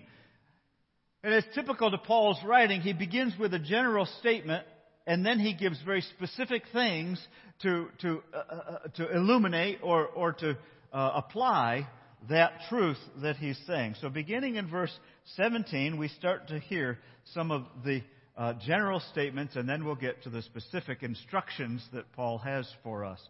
[1.25, 4.65] And as typical to Paul's writing, he begins with a general statement
[5.05, 7.21] and then he gives very specific things
[7.63, 10.57] to, to, uh, uh, to illuminate or, or to
[10.93, 11.89] uh, apply
[12.29, 13.97] that truth that he's saying.
[14.01, 14.93] So, beginning in verse
[15.37, 16.99] 17, we start to hear
[17.35, 18.03] some of the
[18.37, 23.05] uh, general statements, and then we'll get to the specific instructions that Paul has for
[23.05, 23.21] us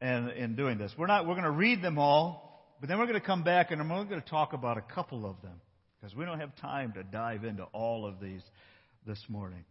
[0.00, 0.92] and, in doing this.
[0.96, 3.70] We're, not, we're going to read them all, but then we're going to come back
[3.70, 5.60] and I'm only going to talk about a couple of them
[6.00, 8.42] because we don't have time to dive into all of these
[9.06, 9.64] this morning.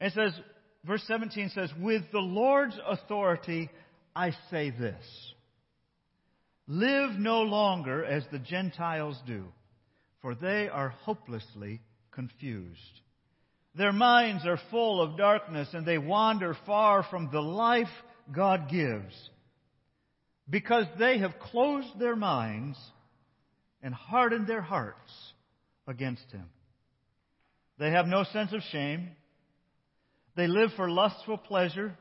[0.00, 0.32] It says,
[0.84, 3.70] verse 17 says, With the Lord's authority
[4.14, 5.04] I say this
[6.70, 9.44] Live no longer as the Gentiles do,
[10.20, 13.00] for they are hopelessly confused.
[13.74, 17.88] Their minds are full of darkness and they wander far from the life
[18.30, 19.14] God gives
[20.50, 22.76] because they have closed their minds
[23.82, 25.10] and hardened their hearts
[25.86, 26.46] against Him.
[27.78, 29.10] They have no sense of shame.
[30.36, 31.96] They live for lustful pleasure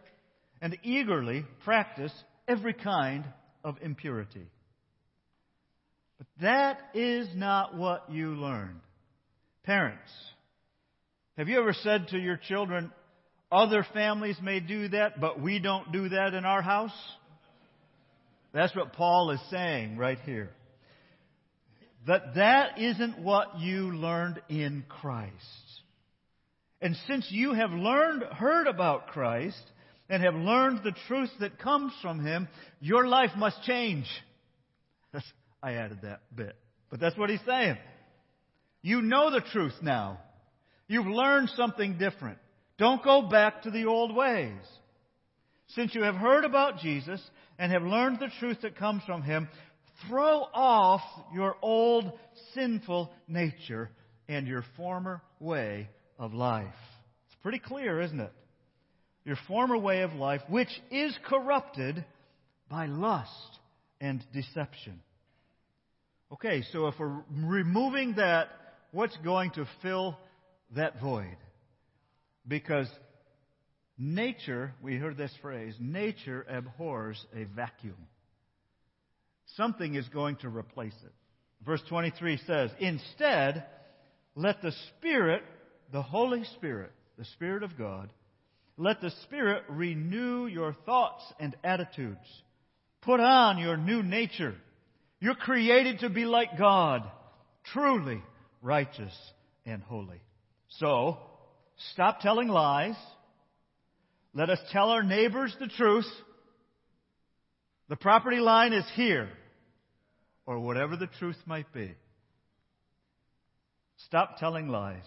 [0.62, 2.12] and eagerly practice
[2.50, 3.24] every kind
[3.64, 4.48] of impurity.
[6.18, 8.80] But that is not what you learned.
[9.64, 10.10] Parents,
[11.38, 12.92] have you ever said to your children,
[13.52, 16.92] other families may do that, but we don't do that in our house?
[18.54, 20.50] That's what Paul is saying right here.
[22.08, 25.34] That that isn't what you learned in Christ.
[26.82, 29.62] And since you have learned, heard about Christ,
[30.10, 32.48] and have learned the truth that comes from Him,
[32.80, 34.06] your life must change.
[35.62, 36.56] I added that bit.
[36.90, 37.78] But that's what he's saying.
[38.82, 40.20] You know the truth now.
[40.88, 42.38] You've learned something different.
[42.78, 44.62] Don't go back to the old ways.
[45.70, 47.22] Since you have heard about Jesus
[47.60, 49.50] and have learned the truth that comes from Him,
[50.08, 51.02] throw off
[51.34, 52.12] your old
[52.54, 53.90] sinful nature
[54.30, 56.68] and your former way of life.
[57.28, 58.32] It's pretty clear, isn't it?
[59.26, 62.06] Your former way of life, which is corrupted
[62.70, 63.60] by lust
[64.00, 65.02] and deception.
[66.32, 68.50] Okay, so if we're removing that,
[68.92, 70.18] what's going to fill
[70.76, 71.38] that void?
[72.46, 72.90] Because
[73.98, 78.08] nature, we heard this phrase, nature abhors a vacuum.
[79.56, 81.14] Something is going to replace it.
[81.66, 83.66] Verse 23 says, Instead,
[84.36, 85.44] let the Spirit,
[85.94, 88.12] the Holy Spirit, the Spirit of God,
[88.76, 92.20] let the Spirit renew your thoughts and attitudes.
[93.02, 94.56] Put on your new nature.
[95.20, 97.04] You're created to be like God,
[97.74, 98.22] truly
[98.62, 99.14] righteous
[99.66, 100.22] and holy.
[100.80, 101.18] So,
[101.94, 102.96] stop telling lies.
[104.34, 106.08] Let us tell our neighbors the truth.
[107.90, 109.30] The property line is here,
[110.46, 111.96] or whatever the truth might be.
[114.06, 115.06] Stop telling lies.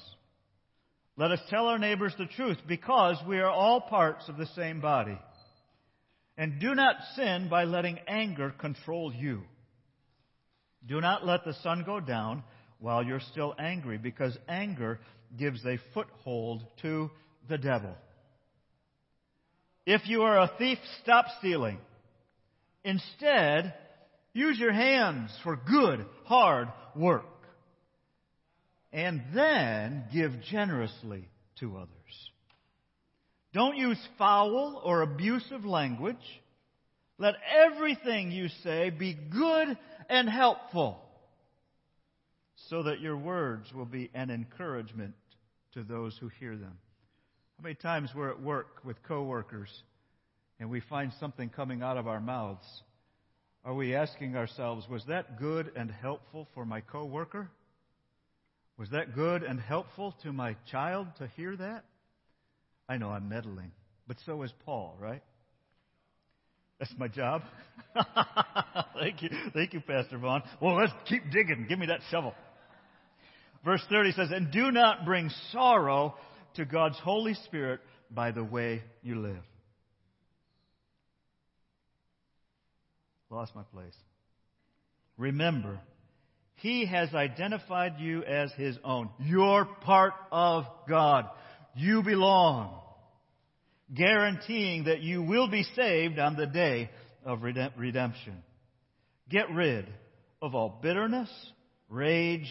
[1.17, 4.81] Let us tell our neighbors the truth because we are all parts of the same
[4.81, 5.19] body.
[6.37, 9.43] And do not sin by letting anger control you.
[10.87, 12.43] Do not let the sun go down
[12.78, 15.01] while you're still angry because anger
[15.39, 17.11] gives a foothold to
[17.49, 17.95] the devil.
[19.87, 21.78] If you are a thief, stop stealing.
[22.85, 23.74] Instead,
[24.33, 27.24] use your hands for good, hard work.
[28.93, 31.28] And then give generously
[31.61, 31.89] to others.
[33.53, 36.16] Don't use foul or abusive language.
[37.18, 37.35] Let
[37.66, 39.76] everything you say be good
[40.11, 41.01] and helpful
[42.69, 45.15] so that your words will be an encouragement
[45.73, 46.77] to those who hear them.
[47.57, 49.71] How many times we're at work with coworkers
[50.59, 52.67] and we find something coming out of our mouths?
[53.65, 57.49] Are we asking ourselves, was that good and helpful for my coworker?
[58.79, 61.85] Was that good and helpful to my child to hear that?
[62.89, 63.71] I know I'm meddling,
[64.09, 65.23] but so is Paul, right?
[66.81, 67.43] That's my job.
[68.99, 69.28] Thank you.
[69.53, 70.43] Thank you, Pastor Vaughn.
[70.61, 71.66] Well, let's keep digging.
[71.68, 72.35] Give me that shovel.
[73.64, 76.14] Verse 30 says, And do not bring sorrow
[76.55, 79.43] to God's Holy Spirit by the way you live.
[83.28, 83.95] Lost my place.
[85.18, 85.78] Remember,
[86.57, 89.11] He has identified you as His own.
[89.20, 91.26] You're part of God.
[91.76, 92.81] You belong
[93.95, 96.91] guaranteeing that you will be saved on the day
[97.24, 98.43] of redemption.
[99.28, 99.86] Get rid
[100.43, 101.30] of all bitterness,
[101.88, 102.49] rage,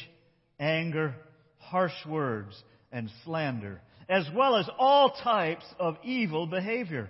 [0.59, 1.15] anger,
[1.57, 2.61] harsh words,
[2.91, 7.09] and slander, as well as all types of evil behavior.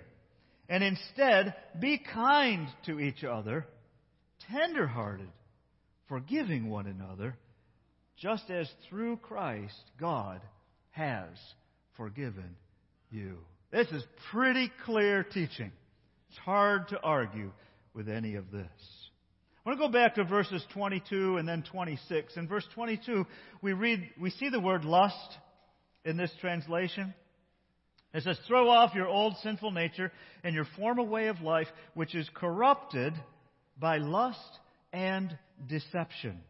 [0.68, 3.66] And instead, be kind to each other,
[4.52, 5.30] tenderhearted,
[6.08, 7.36] forgiving one another,
[8.16, 10.40] just as through Christ God
[10.90, 11.28] has
[11.96, 12.56] forgiven
[13.10, 13.38] you.
[13.70, 15.70] This is pretty clear teaching.
[16.28, 17.52] It's hard to argue
[17.94, 18.66] with any of this.
[19.64, 22.36] I want to go back to verses 22 and then 26.
[22.36, 23.26] In verse 22,
[23.62, 25.36] we read, we see the word lust
[26.04, 27.14] in this translation.
[28.12, 30.10] It says, throw off your old sinful nature
[30.42, 33.12] and your former way of life, which is corrupted
[33.78, 34.58] by lust
[34.92, 35.36] and
[35.68, 36.40] deception.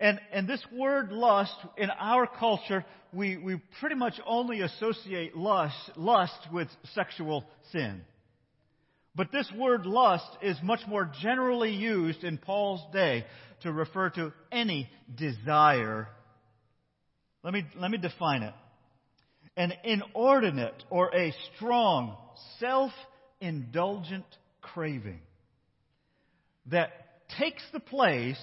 [0.00, 5.76] And, and this word lust, in our culture, we, we pretty much only associate lust,
[5.96, 8.02] lust with sexual sin.
[9.14, 13.24] But this word lust is much more generally used in Paul's day
[13.62, 16.08] to refer to any desire.
[17.44, 18.54] Let me, let me define it.
[19.56, 22.16] An inordinate or a strong,
[22.58, 24.24] self-indulgent
[24.60, 25.20] craving
[26.66, 26.90] that
[27.38, 28.40] takes the place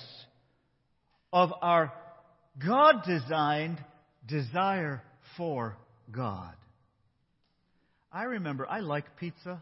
[1.34, 1.94] of our
[2.64, 3.84] God designed
[4.28, 5.02] desire
[5.38, 5.78] for
[6.12, 6.54] God.
[8.12, 9.62] I remember I like pizza.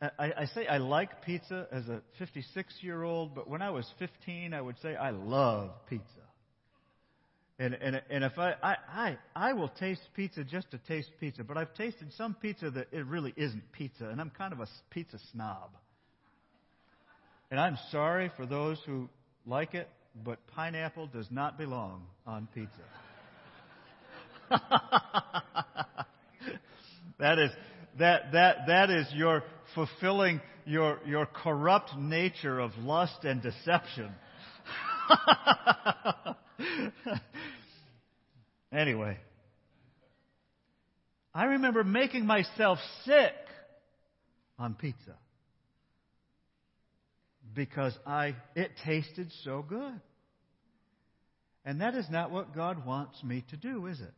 [0.00, 3.84] I, I, say I like pizza as a 56 year old, but when I was
[3.98, 6.04] 15, I would say I love pizza.
[7.58, 11.42] And, and, and if I, I, I, I will taste pizza just to taste pizza,
[11.42, 14.68] but I've tasted some pizza that it really isn't pizza, and I'm kind of a
[14.90, 15.70] pizza snob.
[17.50, 19.08] And I'm sorry for those who
[19.44, 19.88] like it,
[20.24, 22.70] but pineapple does not belong on pizza.
[27.18, 27.50] that is
[27.98, 29.42] that that that is your
[29.74, 34.10] fulfilling your your corrupt nature of lust and deception.
[38.72, 39.18] anyway,
[41.34, 43.32] I remember making myself sick
[44.58, 45.14] on pizza
[47.54, 50.00] because I it tasted so good.
[51.68, 54.14] And that is not what God wants me to do, is it?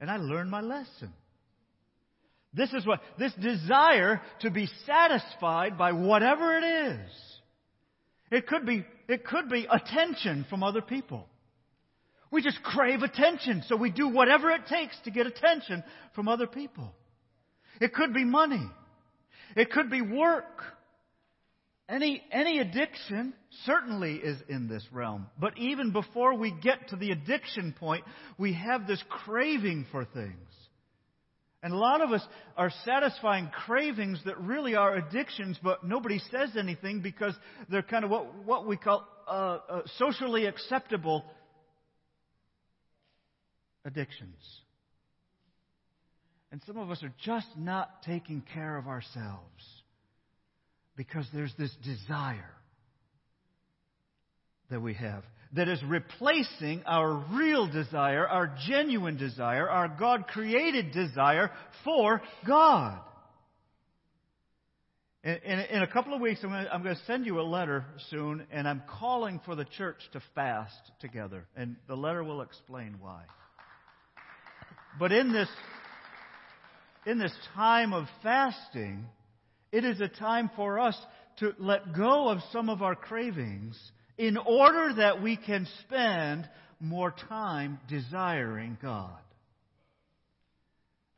[0.00, 1.12] And I learned my lesson.
[2.54, 7.10] This is what this desire to be satisfied by whatever it is.
[8.30, 11.26] It could be it could be attention from other people.
[12.30, 15.82] We just crave attention, so we do whatever it takes to get attention
[16.14, 16.94] from other people.
[17.80, 18.70] It could be money.
[19.56, 20.62] It could be work.
[21.90, 23.34] Any, any addiction
[23.64, 25.26] certainly is in this realm.
[25.40, 28.04] But even before we get to the addiction point,
[28.38, 30.36] we have this craving for things.
[31.64, 32.22] And a lot of us
[32.56, 37.34] are satisfying cravings that really are addictions, but nobody says anything because
[37.68, 41.24] they're kind of what, what we call uh, uh, socially acceptable
[43.84, 44.38] addictions.
[46.52, 49.79] And some of us are just not taking care of ourselves
[51.00, 52.52] because there's this desire
[54.68, 55.24] that we have
[55.54, 61.52] that is replacing our real desire, our genuine desire, our God created desire
[61.84, 63.00] for God.
[65.24, 67.40] In, in, in, a couple of weeks, I'm going, to, I'm going to send you
[67.40, 71.46] a letter soon, and I'm calling for the church to fast together.
[71.56, 73.22] And the letter will explain why.
[74.98, 75.48] But in this,
[77.06, 79.06] in this time of fasting,
[79.72, 80.96] it is a time for us
[81.38, 83.78] to let go of some of our cravings
[84.18, 86.48] in order that we can spend
[86.80, 89.18] more time desiring God.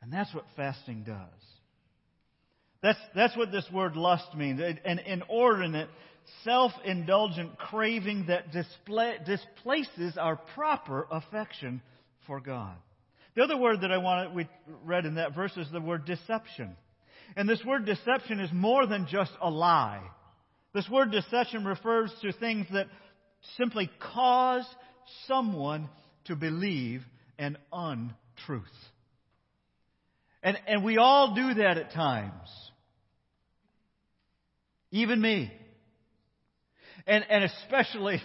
[0.01, 1.17] And that's what fasting does.
[2.81, 4.59] That's, that's what this word lust means.
[4.83, 5.89] An inordinate,
[6.43, 11.81] self-indulgent craving that display, displaces our proper affection
[12.27, 12.75] for God.
[13.35, 14.47] The other word that I want we
[14.83, 16.75] read in that verse is the word deception.
[17.35, 20.01] And this word deception is more than just a lie.
[20.73, 22.87] This word deception refers to things that
[23.57, 24.65] simply cause
[25.27, 25.89] someone
[26.25, 27.03] to believe
[27.37, 28.63] an untruth.
[30.41, 32.49] And, and we all do that at times.
[34.91, 35.51] Even me.
[37.07, 38.21] And, and especially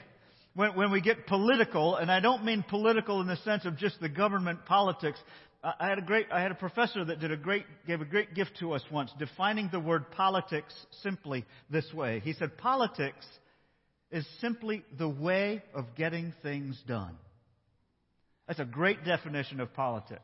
[0.55, 4.01] when, when we get political, and I don't mean political in the sense of just
[4.01, 5.19] the government politics,
[5.63, 8.35] I had a great, I had a professor that did a great, gave a great
[8.35, 12.21] gift to us once, defining the word politics simply this way.
[12.21, 13.27] He said, politics
[14.13, 17.17] is simply the way of getting things done.
[18.47, 20.23] That's a great definition of politics.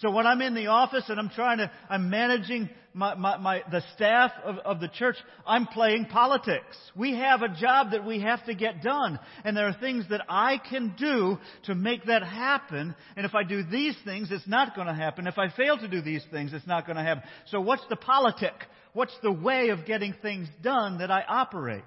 [0.00, 3.62] So when I'm in the office and I'm trying to, I'm managing my, my, my,
[3.70, 6.76] the staff of, of the church, I'm playing politics.
[6.96, 9.20] We have a job that we have to get done.
[9.44, 12.94] And there are things that I can do to make that happen.
[13.14, 15.26] And if I do these things, it's not going to happen.
[15.26, 17.24] If I fail to do these things, it's not going to happen.
[17.48, 18.54] So what's the politic?
[18.94, 21.84] What's the way of getting things done that I operate?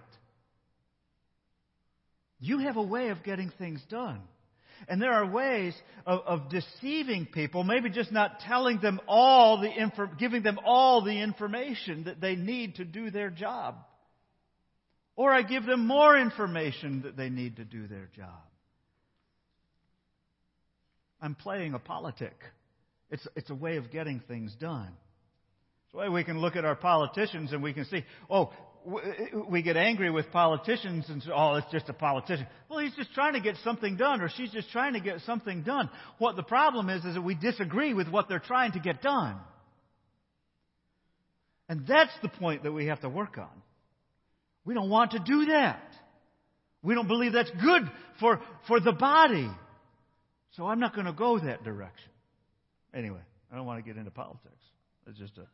[2.40, 4.22] You have a way of getting things done.
[4.88, 5.74] And there are ways
[6.06, 11.04] of, of, deceiving people, maybe just not telling them all the info, giving them all
[11.04, 13.76] the information that they need to do their job.
[15.16, 18.42] Or I give them more information that they need to do their job.
[21.22, 22.36] I'm playing a politic.
[23.10, 24.90] It's, it's a way of getting things done.
[25.86, 28.52] It's a way we can look at our politicians and we can see, oh,
[28.86, 32.46] we get angry with politicians and say, oh, it's just a politician.
[32.70, 35.64] Well, he's just trying to get something done or she's just trying to get something
[35.64, 35.90] done.
[36.18, 39.36] What the problem is, is that we disagree with what they're trying to get done.
[41.70, 43.62] And that's the point that we have to work on.
[44.66, 45.82] We don't want to do that.
[46.82, 49.50] We don't believe that's good for, for the body.
[50.52, 52.12] So I'm not going to go that direction.
[52.94, 53.22] Anyway,
[53.52, 54.52] I don't want to get into politics.
[55.08, 55.48] It's just a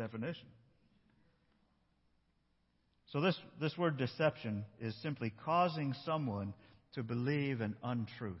[0.00, 0.46] definition.
[3.14, 6.52] So this, this word deception is simply causing someone
[6.94, 8.34] to believe an untruth.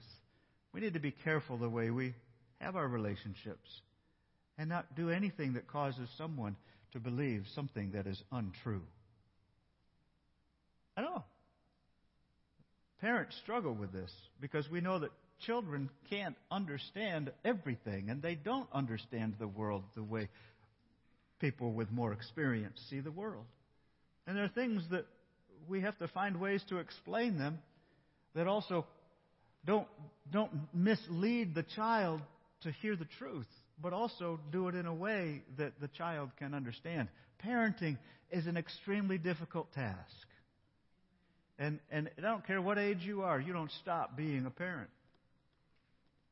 [0.72, 2.12] We need to be careful the way we
[2.60, 3.70] have our relationships
[4.58, 6.56] and not do anything that causes someone
[6.92, 8.82] to believe something that is untrue.
[10.96, 11.22] I know.
[13.00, 14.10] Parents struggle with this
[14.40, 15.12] because we know that
[15.46, 20.28] children can't understand everything and they don't understand the world the way
[21.38, 23.44] people with more experience see the world.
[24.26, 25.06] And there are things that
[25.68, 27.58] we have to find ways to explain them
[28.34, 28.86] that also
[29.66, 29.86] don't,
[30.30, 32.20] don't mislead the child
[32.62, 33.46] to hear the truth,
[33.80, 37.08] but also do it in a way that the child can understand.
[37.44, 37.98] Parenting
[38.30, 40.26] is an extremely difficult task.
[41.58, 44.90] And, and I don't care what age you are, you don't stop being a parent.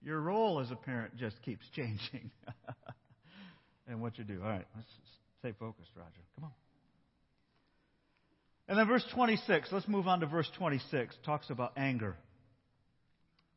[0.05, 2.31] Your role as a parent just keeps changing.
[3.87, 4.41] and what you do.
[4.43, 4.89] All right, let's
[5.39, 6.11] stay focused, Roger.
[6.35, 6.62] Come on.
[8.73, 12.17] And then verse 26, let's move on to verse 26, talks about anger.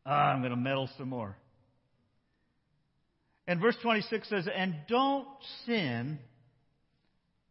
[0.05, 1.38] Ah, I'm going to meddle some more.
[3.47, 5.26] And verse 26 says, And don't
[5.66, 6.20] sin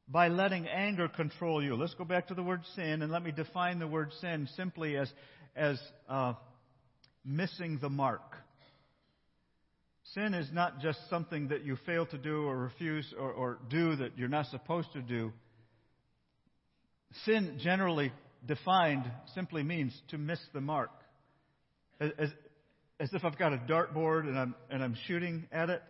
[0.06, 1.74] by letting anger control you.
[1.74, 4.98] Let's go back to the word sin, and let me define the word sin simply
[4.98, 5.10] as,
[5.56, 6.34] as uh,
[7.24, 8.36] missing the mark.
[10.12, 13.96] Sin is not just something that you fail to do or refuse or, or do
[13.96, 15.32] that you're not supposed to do.
[17.24, 18.12] Sin, generally
[18.46, 20.90] defined, simply means to miss the mark.
[22.00, 22.30] As,
[23.00, 25.82] as if I've got a dartboard and I'm, and I'm shooting at it.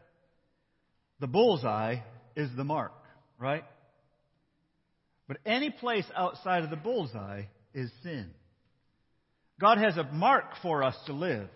[1.20, 1.96] The bullseye
[2.36, 2.92] is the mark,
[3.38, 3.64] right?
[5.26, 8.30] But any place outside of the bullseye is sin.
[9.60, 11.48] God has a mark for us to live.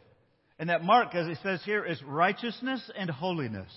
[0.59, 3.73] And that mark, as it says here, is righteousness and holiness.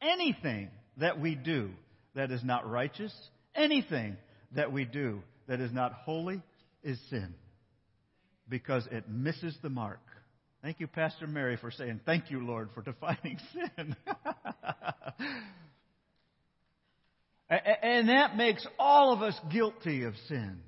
[0.00, 1.70] Anything that we do
[2.14, 3.12] that is not righteous,
[3.54, 4.16] anything
[4.52, 6.42] that we do that is not holy,
[6.82, 7.34] is sin.
[8.48, 10.00] Because it misses the mark.
[10.62, 13.96] Thank you, Pastor Mary, for saying, Thank you, Lord, for defining sin.
[17.50, 20.60] and that makes all of us guilty of sin.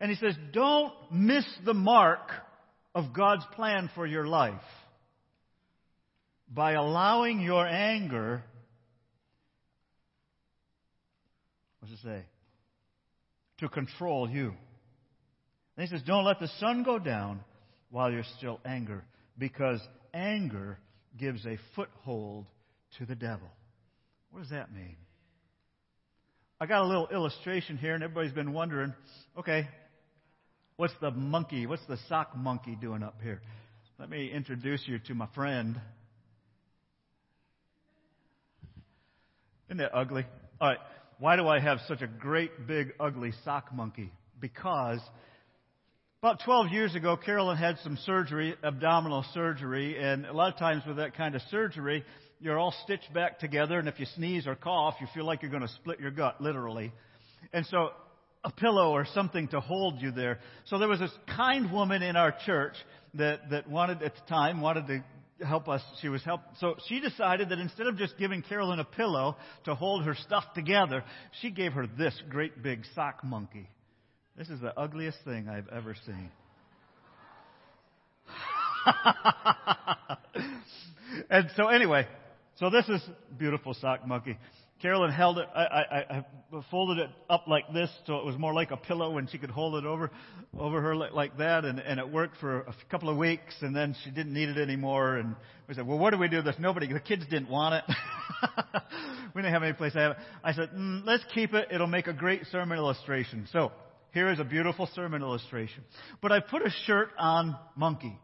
[0.00, 2.30] And he says, don't miss the mark
[2.94, 4.54] of God's plan for your life
[6.48, 8.42] by allowing your anger,
[11.80, 12.22] what's it say,
[13.58, 14.54] to control you.
[15.76, 17.40] And he says, don't let the sun go down
[17.90, 19.00] while you're still angry,
[19.38, 19.80] because
[20.12, 20.78] anger
[21.16, 22.46] gives a foothold
[22.98, 23.48] to the devil.
[24.30, 24.96] What does that mean?
[26.60, 28.92] I got a little illustration here, and everybody's been wondering
[29.38, 29.68] okay,
[30.76, 33.40] what's the monkey, what's the sock monkey doing up here?
[33.98, 35.80] Let me introduce you to my friend.
[39.68, 40.24] Isn't that ugly?
[40.60, 40.78] All right,
[41.18, 44.12] why do I have such a great, big, ugly sock monkey?
[44.40, 45.00] Because
[46.22, 50.82] about 12 years ago, Carolyn had some surgery, abdominal surgery, and a lot of times
[50.86, 52.04] with that kind of surgery,
[52.40, 55.50] you're all stitched back together, and if you sneeze or cough, you feel like you're
[55.50, 56.92] going to split your gut, literally.
[57.52, 57.90] And so,
[58.44, 60.38] a pillow or something to hold you there.
[60.66, 62.74] So there was this kind woman in our church
[63.14, 65.04] that, that wanted, at the time, wanted to
[65.44, 65.82] help us.
[66.00, 66.40] She was help.
[66.58, 70.44] So she decided that instead of just giving Carolyn a pillow to hold her stuff
[70.54, 71.04] together,
[71.40, 73.68] she gave her this great big sock monkey.
[74.36, 76.30] This is the ugliest thing I've ever seen.
[81.30, 82.06] and so anyway,
[82.56, 83.02] so this is
[83.36, 84.38] beautiful sock monkey.
[84.80, 85.48] Carolyn held it.
[85.54, 89.18] I, I, I folded it up like this, so it was more like a pillow,
[89.18, 90.10] and she could hold it over,
[90.56, 91.64] over her like, like that.
[91.64, 94.58] And, and it worked for a couple of weeks, and then she didn't need it
[94.58, 95.16] anymore.
[95.16, 95.34] And
[95.68, 96.56] we said, "Well, what do we do with this?
[96.60, 97.96] Nobody, the kids didn't want it.
[99.34, 101.68] we didn't have any place to have it." I said, mm, "Let's keep it.
[101.72, 103.72] It'll make a great sermon illustration." So
[104.12, 105.82] here is a beautiful sermon illustration.
[106.22, 108.16] But I put a shirt on monkey.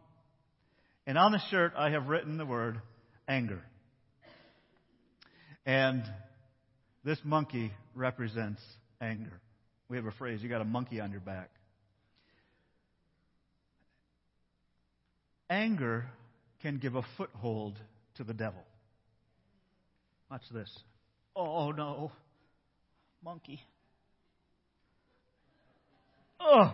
[1.06, 2.80] And on the shirt, I have written the word
[3.28, 3.60] anger.
[5.66, 6.02] And
[7.04, 8.60] this monkey represents
[9.00, 9.40] anger.
[9.88, 11.50] We have a phrase, you got a monkey on your back.
[15.54, 16.06] anger
[16.62, 17.78] can give a foothold
[18.16, 18.62] to the devil.
[20.30, 20.70] Watch this.
[21.36, 22.12] Oh no.
[23.24, 23.60] Monkey.
[26.40, 26.72] Oh.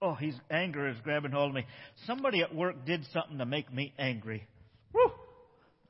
[0.00, 1.66] Oh, his anger is grabbing hold of me.
[2.06, 4.46] Somebody at work did something to make me angry.
[4.92, 5.10] Woo!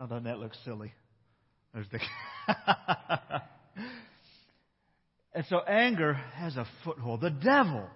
[0.01, 0.95] Oh, doesn't that look silly?
[1.79, 2.01] There's the.
[5.33, 7.21] and so anger has a foothold.
[7.21, 7.87] The devil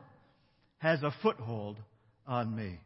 [0.78, 1.78] has a foothold
[2.24, 2.78] on me.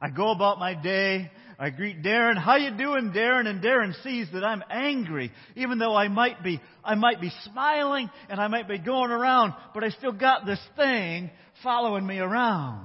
[0.00, 1.30] I go about my day.
[1.58, 2.36] I greet Darren.
[2.36, 3.46] How you doing, Darren?
[3.46, 8.10] And Darren sees that I'm angry, even though I might be, I might be smiling
[8.28, 11.30] and I might be going around, but I still got this thing
[11.62, 12.84] following me around.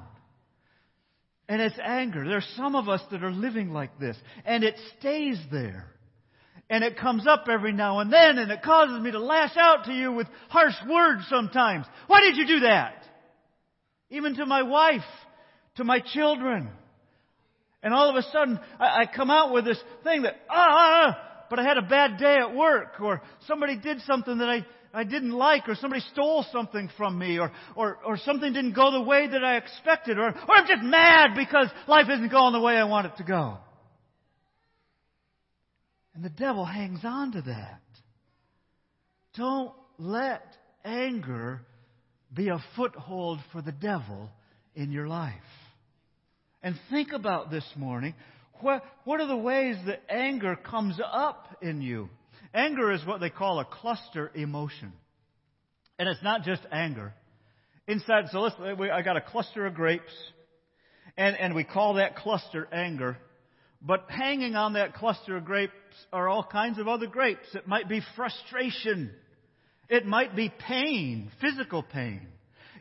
[1.49, 2.25] And it's anger.
[2.25, 4.15] There's some of us that are living like this,
[4.45, 5.96] and it stays there.
[6.69, 9.85] And it comes up every now and then, and it causes me to lash out
[9.85, 11.85] to you with harsh words sometimes.
[12.07, 13.03] Why did you do that?
[14.09, 15.05] Even to my wife,
[15.75, 16.69] to my children.
[17.81, 21.05] And all of a sudden, I, I come out with this thing that, ah, ah,
[21.07, 24.65] ah, but I had a bad day at work, or somebody did something that I,
[24.93, 28.91] I didn't like, or somebody stole something from me, or, or, or something didn't go
[28.91, 32.59] the way that I expected, or, or I'm just mad because life isn't going the
[32.59, 33.57] way I want it to go.
[36.17, 37.81] And the devil hangs on to that.
[39.35, 40.41] Don't let
[40.83, 41.61] anger
[42.33, 44.31] be a foothold for the devil
[44.73, 45.35] in your life.
[46.63, 48.15] And think about this morning.
[48.61, 52.09] What, what are the ways that anger comes up in you?
[52.51, 54.93] Anger is what they call a cluster emotion.
[55.99, 57.13] And it's not just anger.
[57.87, 60.11] Inside, so let's, I got a cluster of grapes,
[61.15, 63.19] and, and we call that cluster anger.
[63.81, 65.73] But hanging on that cluster of grapes
[66.11, 67.47] are all kinds of other grapes.
[67.53, 69.11] It might be frustration.
[69.89, 72.27] It might be pain, physical pain.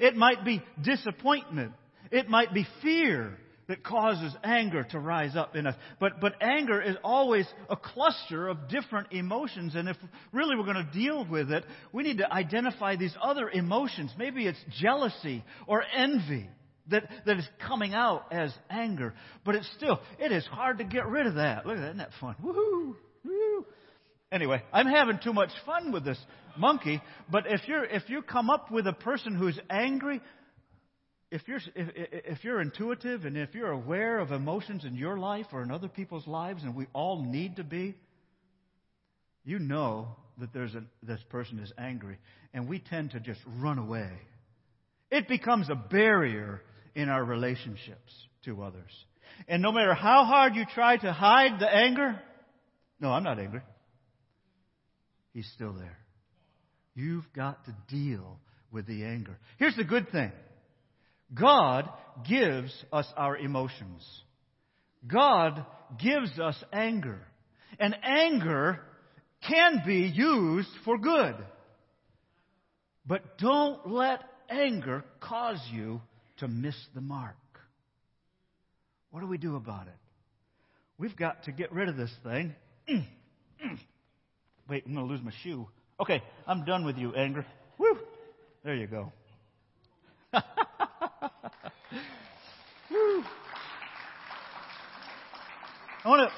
[0.00, 1.72] It might be disappointment.
[2.10, 3.36] It might be fear
[3.68, 5.74] that causes anger to rise up in us.
[5.98, 9.74] But, but anger is always a cluster of different emotions.
[9.74, 9.96] And if
[10.32, 14.12] really we're going to deal with it, we need to identify these other emotions.
[14.16, 16.48] Maybe it's jealousy or envy
[16.90, 19.14] that, that is coming out as anger.
[19.44, 21.66] But it's still, it is hard to get rid of that.
[21.66, 21.86] Look at that.
[21.88, 22.36] Isn't that fun?
[22.42, 22.94] Woohoo!
[23.24, 23.66] Woo!
[24.32, 26.18] Anyway, I'm having too much fun with this
[26.58, 27.00] monkey.
[27.30, 30.20] But if you're, if you come up with a person who's angry,
[31.30, 35.46] if you're, if, if you're intuitive and if you're aware of emotions in your life
[35.52, 37.94] or in other people's lives, and we all need to be,
[39.44, 40.08] you know
[40.38, 42.18] that there's a, this person is angry.
[42.52, 44.10] And we tend to just run away.
[45.10, 46.62] It becomes a barrier
[46.96, 48.12] in our relationships
[48.46, 48.90] to others.
[49.46, 52.18] And no matter how hard you try to hide the anger,
[52.98, 53.60] no, I'm not angry.
[55.34, 55.98] He's still there.
[56.94, 58.40] You've got to deal
[58.72, 59.38] with the anger.
[59.58, 60.32] Here's the good thing
[61.32, 61.90] God
[62.26, 64.02] gives us our emotions.
[65.06, 65.64] God
[66.02, 67.20] gives us anger.
[67.78, 68.80] And anger
[69.46, 71.36] can be used for good.
[73.06, 76.00] But don't let anger cause you
[76.38, 77.36] to miss the mark.
[79.10, 79.94] What do we do about it?
[80.98, 82.54] We've got to get rid of this thing.
[84.68, 85.68] Wait, I'm going to lose my shoe.
[86.00, 87.46] Okay, I'm done with you, anger.
[87.78, 87.98] Woo!
[88.64, 89.12] There you go.
[90.32, 90.42] I
[96.08, 96.34] want to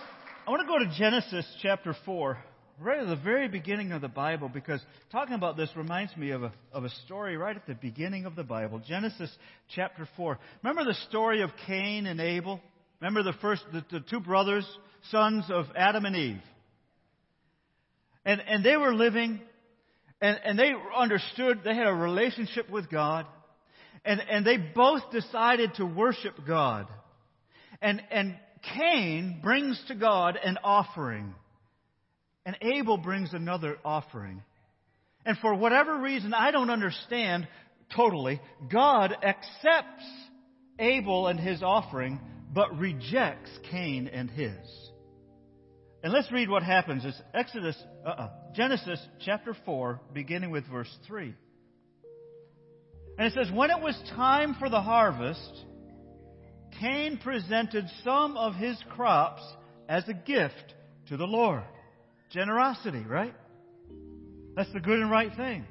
[0.47, 2.39] I want to go to Genesis chapter 4,
[2.81, 6.43] right at the very beginning of the Bible, because talking about this reminds me of
[6.43, 8.81] a, of a story right at the beginning of the Bible.
[8.87, 9.31] Genesis
[9.75, 10.39] chapter 4.
[10.63, 12.61] Remember the story of Cain and Abel?
[13.01, 14.67] Remember the first, the, the two brothers,
[15.11, 16.43] sons of Adam and Eve?
[18.25, 19.41] And, and they were living,
[20.21, 23.27] and, and they understood, they had a relationship with God,
[24.05, 26.87] and, and they both decided to worship God.
[27.81, 28.37] And, and
[28.77, 31.35] Cain brings to God an offering,
[32.49, 34.43] and Abel brings another offering.
[35.27, 37.47] And for whatever reason, I don't understand
[37.95, 38.41] totally,
[38.73, 40.07] God accepts
[40.79, 42.19] Abel and his offering,
[42.51, 44.57] but rejects Cain and his.
[46.03, 47.05] And let's read what happens.
[47.05, 47.77] It's Exodus,
[48.07, 51.35] uh-uh, Genesis chapter 4, beginning with verse 3.
[53.19, 55.67] And it says, When it was time for the harvest,
[56.81, 59.43] Cain presented some of his crops
[59.87, 60.73] as a gift
[61.09, 61.65] to the Lord.
[62.31, 63.35] Generosity, right?
[64.55, 65.65] That's the good and right thing.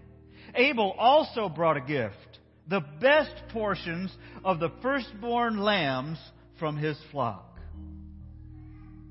[0.56, 6.18] Abel also brought a gift, the best portions of the firstborn lambs
[6.60, 7.60] from his flock.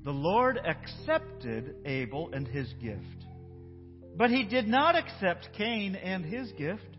[0.03, 3.25] The Lord accepted Abel and his gift,
[4.15, 6.96] but he did not accept Cain and his gift.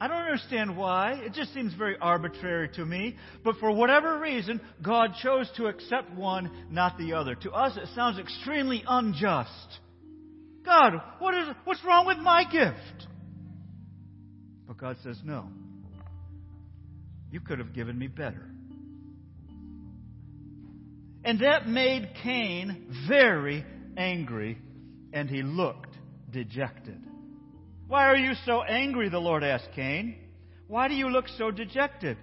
[0.00, 1.20] I don't understand why.
[1.24, 3.16] It just seems very arbitrary to me.
[3.44, 7.34] But for whatever reason, God chose to accept one, not the other.
[7.36, 9.78] To us, it sounds extremely unjust.
[10.64, 13.06] God, what is, what's wrong with my gift?
[14.66, 15.48] But God says, no.
[17.30, 18.50] You could have given me better.
[21.24, 23.64] And that made Cain very
[23.96, 24.58] angry,
[25.12, 25.96] and he looked
[26.30, 27.00] dejected.
[27.86, 29.08] Why are you so angry?
[29.08, 30.16] The Lord asked Cain.
[30.68, 32.16] Why do you look so dejected?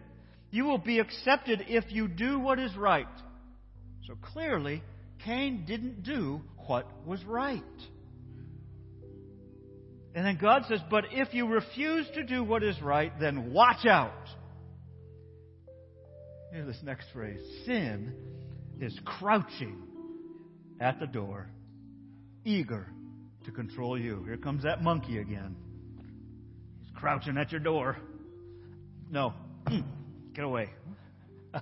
[0.50, 3.08] You will be accepted if you do what is right.
[4.08, 4.84] So clearly,
[5.24, 7.64] Cain didn't do what was right.
[10.14, 13.86] And then God says, But if you refuse to do what is right, then watch
[13.86, 14.12] out.
[16.52, 18.14] Here's this next phrase Sin
[18.80, 19.84] is crouching
[20.82, 21.48] at the door,
[22.44, 22.88] eager
[23.46, 24.24] to control you.
[24.26, 25.56] Here comes that monkey again.
[26.80, 27.98] He's crouching at your door.
[29.10, 29.34] No,
[30.34, 30.70] get away.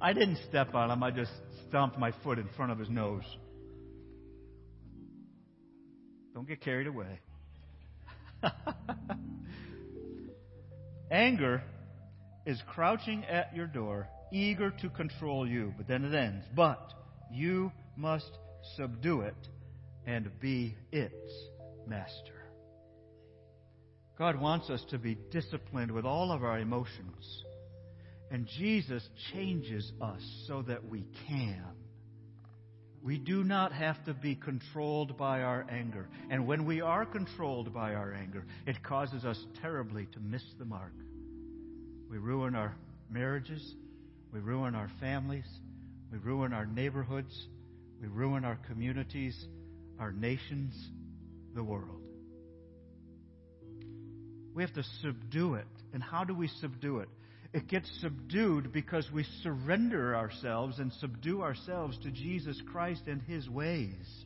[0.00, 1.32] I didn't step on him, I just
[1.68, 3.24] stomped my foot in front of his nose.
[6.34, 7.18] Don't get carried away.
[11.10, 11.62] Anger
[12.44, 15.72] is crouching at your door, eager to control you.
[15.76, 16.44] But then it ends.
[16.54, 16.92] But
[17.32, 18.30] you must
[18.76, 19.48] subdue it
[20.06, 21.32] and be its
[21.86, 22.32] master.
[24.18, 27.44] God wants us to be disciplined with all of our emotions.
[28.30, 31.64] And Jesus changes us so that we can.
[33.02, 36.08] We do not have to be controlled by our anger.
[36.28, 40.64] And when we are controlled by our anger, it causes us terribly to miss the
[40.64, 40.92] mark.
[42.10, 42.74] We ruin our
[43.10, 43.74] marriages,
[44.32, 45.46] we ruin our families,
[46.10, 47.48] we ruin our neighborhoods,
[48.00, 49.36] we ruin our communities,
[49.98, 50.74] our nations,
[51.54, 52.02] the world.
[54.54, 55.66] We have to subdue it.
[55.92, 57.08] And how do we subdue it?
[57.52, 63.48] It gets subdued because we surrender ourselves and subdue ourselves to Jesus Christ and His
[63.48, 64.24] ways.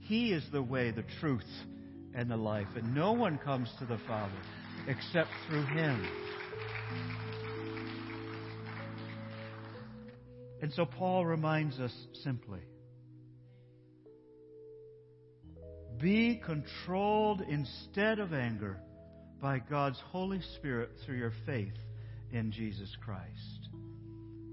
[0.00, 1.42] He is the way, the truth,
[2.14, 2.68] and the life.
[2.76, 4.32] And no one comes to the Father
[4.88, 6.06] except through Him.
[10.62, 11.92] And so Paul reminds us
[12.24, 12.60] simply
[15.98, 18.78] be controlled instead of anger
[19.40, 21.74] by God's Holy Spirit through your faith
[22.32, 23.68] in Jesus Christ.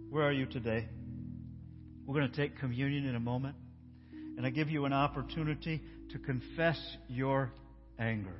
[0.09, 0.87] Where are you today?
[2.05, 3.55] We're going to take communion in a moment,
[4.37, 5.81] and I give you an opportunity
[6.11, 7.51] to confess your
[7.97, 8.35] anger.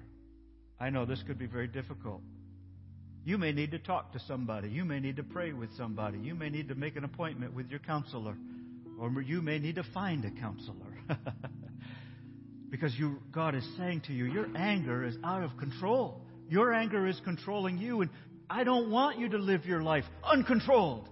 [0.80, 2.22] I know this could be very difficult.
[3.26, 4.70] You may need to talk to somebody.
[4.70, 6.20] You may need to pray with somebody.
[6.20, 8.36] You may need to make an appointment with your counselor.
[8.99, 10.93] Or you may need to find a counselor.
[12.74, 16.19] because you, God is saying to you, your anger is out of control.
[16.49, 18.09] Your anger is controlling you, and
[18.49, 21.07] I don't want you to live your life uncontrolled.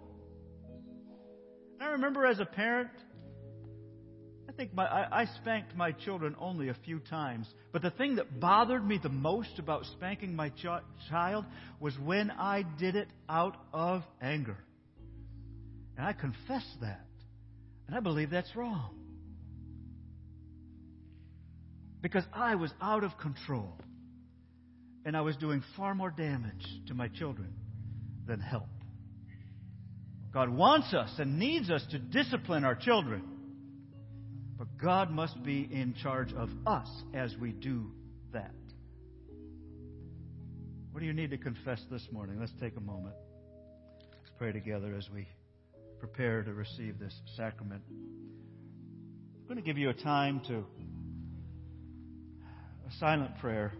[1.79, 2.89] I remember as a parent,
[4.49, 7.45] I think my, I, I, spanked my children only a few times.
[7.71, 10.65] But the thing that bothered me the most about spanking my ch-
[11.11, 11.45] child
[11.79, 14.57] was when I did it out of anger.
[15.95, 17.05] And I confess that.
[17.85, 19.00] And I believe that's wrong.
[22.01, 23.73] Because I was out of control
[25.05, 27.53] and I was doing far more damage to my children
[28.27, 28.67] than help.
[30.33, 33.23] God wants us and needs us to discipline our children.
[34.57, 37.91] But God must be in charge of us as we do
[38.31, 38.53] that.
[40.91, 42.39] What do you need to confess this morning?
[42.39, 43.15] Let's take a moment.
[43.99, 45.27] Let's pray together as we
[45.99, 47.81] prepare to receive this sacrament.
[47.89, 50.65] I'm going to give you a time to
[52.99, 53.73] silent prayer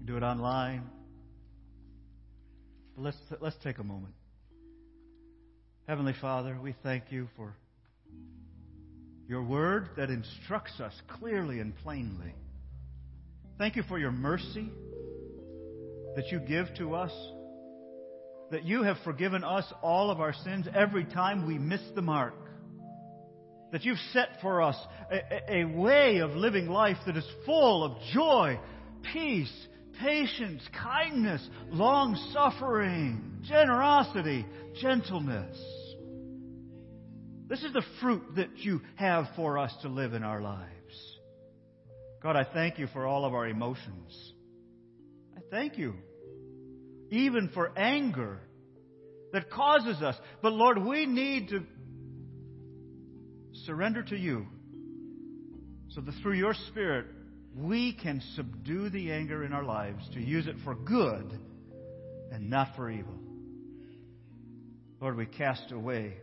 [0.00, 0.82] You do it online.
[2.96, 4.14] But let's, let's take a moment.
[5.88, 7.54] Heavenly Father, we thank you for
[9.28, 12.34] your word that instructs us clearly and plainly.
[13.58, 14.70] Thank you for your mercy
[16.16, 17.12] that you give to us,
[18.50, 22.34] that you have forgiven us all of our sins every time we miss the mark,
[23.72, 24.76] that you've set for us
[25.10, 28.60] a, a, way of living life that is full of joy,
[29.12, 29.52] peace,
[29.98, 34.46] patience, kindness, long suffering, generosity,
[34.80, 35.58] gentleness.
[37.48, 40.68] This is the fruit that you have for us to live in our lives.
[42.22, 44.32] God, I thank you for all of our emotions.
[45.36, 45.94] I thank you.
[47.10, 48.38] Even for anger
[49.32, 50.14] that causes us.
[50.40, 51.62] But Lord, we need to
[53.66, 54.46] surrender to you
[55.88, 57.06] so that through your Spirit
[57.56, 61.38] we can subdue the anger in our lives to use it for good
[62.30, 63.18] and not for evil.
[65.00, 66.14] Lord, we cast away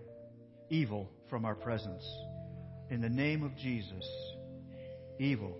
[0.69, 2.03] evil from our presence.
[2.89, 4.07] In the name of Jesus,
[5.19, 5.55] evil,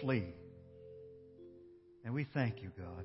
[0.00, 0.24] flee.
[2.04, 3.04] And we thank you, God.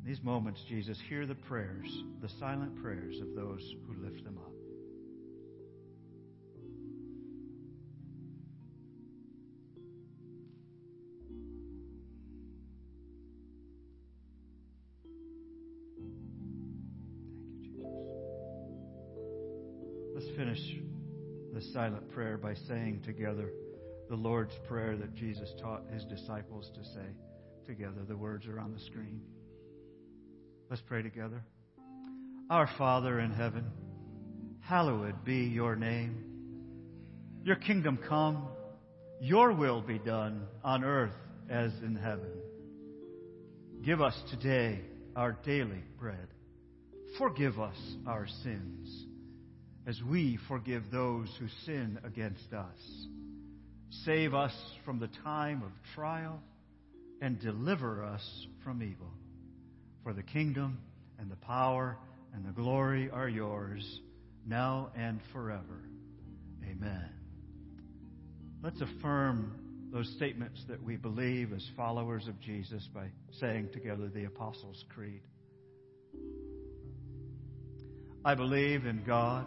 [0.00, 1.86] In these moments, Jesus, hear the prayers,
[2.20, 4.61] the silent prayers of those who lift them up.
[21.72, 23.50] Silent prayer by saying together
[24.08, 27.06] the Lord's Prayer that Jesus taught his disciples to say
[27.66, 28.02] together.
[28.06, 29.22] The words are on the screen.
[30.68, 31.42] Let's pray together.
[32.50, 33.70] Our Father in heaven,
[34.60, 36.24] hallowed be your name.
[37.44, 38.48] Your kingdom come,
[39.20, 41.14] your will be done on earth
[41.48, 42.30] as in heaven.
[43.82, 44.80] Give us today
[45.16, 46.28] our daily bread.
[47.18, 49.06] Forgive us our sins
[49.86, 53.06] as we forgive those who sin against us.
[54.04, 54.54] Save us
[54.84, 56.40] from the time of trial
[57.20, 59.12] and deliver us from evil.
[60.02, 60.78] For the kingdom
[61.18, 61.96] and the power
[62.34, 64.00] and the glory are yours,
[64.46, 65.84] now and forever.
[66.64, 67.10] Amen.
[68.62, 69.58] Let's affirm
[69.92, 73.08] those statements that we believe as followers of Jesus by
[73.40, 75.20] saying together the Apostles' Creed.
[78.24, 79.46] I believe in God,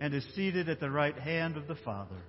[0.00, 2.22] and is seated at the right hand of the Father.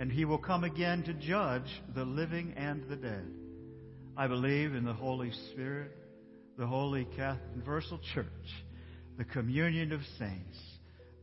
[0.00, 3.26] And He will come again to judge the living and the dead.
[4.16, 5.92] I believe in the Holy Spirit,
[6.58, 8.26] the Holy Catholic Universal Church,
[9.16, 10.58] the communion of saints,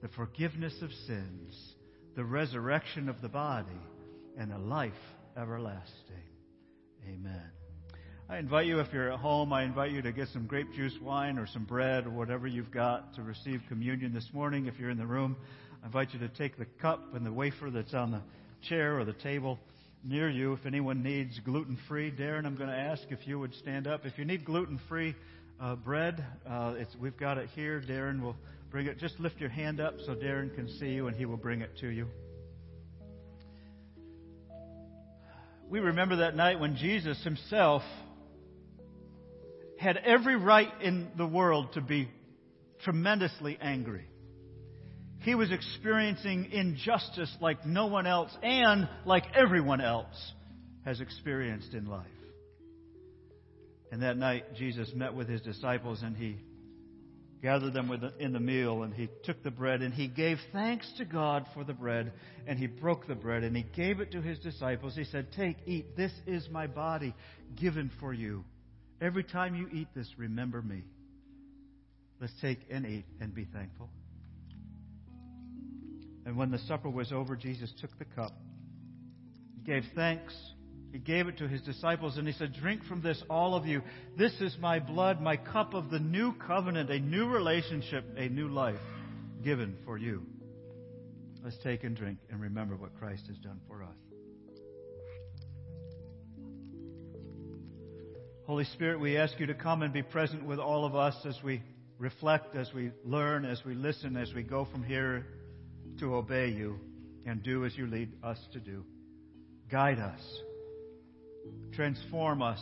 [0.01, 1.73] the forgiveness of sins,
[2.15, 3.81] the resurrection of the body,
[4.37, 4.93] and a life
[5.37, 5.91] everlasting.
[7.05, 7.51] Amen.
[8.27, 10.95] I invite you, if you're at home, I invite you to get some grape juice
[10.99, 14.65] wine or some bread or whatever you've got to receive communion this morning.
[14.65, 15.35] If you're in the room,
[15.85, 18.21] I invite you to take the cup and the wafer that's on the
[18.67, 19.59] chair or the table
[20.03, 20.53] near you.
[20.53, 24.03] If anyone needs gluten free, Darren, I'm going to ask if you would stand up.
[24.03, 25.13] If you need gluten free
[25.61, 27.83] uh, bread, uh, we've got it here.
[27.87, 28.35] Darren will
[28.71, 28.97] bring it.
[28.97, 31.77] Just lift your hand up so Darren can see you and he will bring it
[31.81, 32.07] to you.
[35.69, 37.83] We remember that night when Jesus himself
[39.77, 42.09] had every right in the world to be
[42.83, 44.07] tremendously angry.
[45.25, 50.33] He was experiencing injustice like no one else and like everyone else
[50.85, 52.05] has experienced in life.
[53.91, 56.37] And that night, Jesus met with his disciples and he
[57.41, 61.05] gathered them in the meal and he took the bread and he gave thanks to
[61.05, 62.13] God for the bread
[62.45, 64.93] and he broke the bread and he gave it to his disciples.
[64.95, 65.97] He said, Take, eat.
[65.97, 67.15] This is my body
[67.59, 68.43] given for you.
[69.01, 70.83] Every time you eat this, remember me.
[72.21, 73.89] Let's take and eat and be thankful.
[76.25, 78.33] And when the supper was over, Jesus took the cup,
[79.55, 80.35] he gave thanks,
[80.91, 83.81] he gave it to his disciples, and he said, Drink from this, all of you.
[84.17, 88.47] This is my blood, my cup of the new covenant, a new relationship, a new
[88.47, 88.79] life
[89.43, 90.23] given for you.
[91.43, 93.89] Let's take and drink and remember what Christ has done for us.
[98.47, 101.37] Holy Spirit, we ask you to come and be present with all of us as
[101.43, 101.61] we
[101.99, 105.25] reflect, as we learn, as we listen, as we go from here
[105.99, 106.79] to obey you
[107.25, 108.83] and do as you lead us to do.
[109.71, 110.21] Guide us.
[111.73, 112.59] Transform us.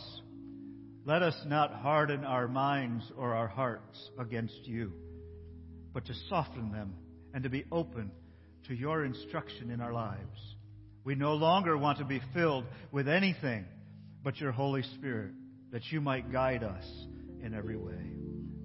[1.04, 4.92] Let us not harden our minds or our hearts against you,
[5.92, 6.94] but to soften them
[7.34, 8.10] and to be open
[8.68, 10.56] to your instruction in our lives.
[11.04, 13.66] We no longer want to be filled with anything
[14.22, 15.32] but your Holy Spirit,
[15.70, 16.84] that you might guide us
[17.42, 18.00] in every way.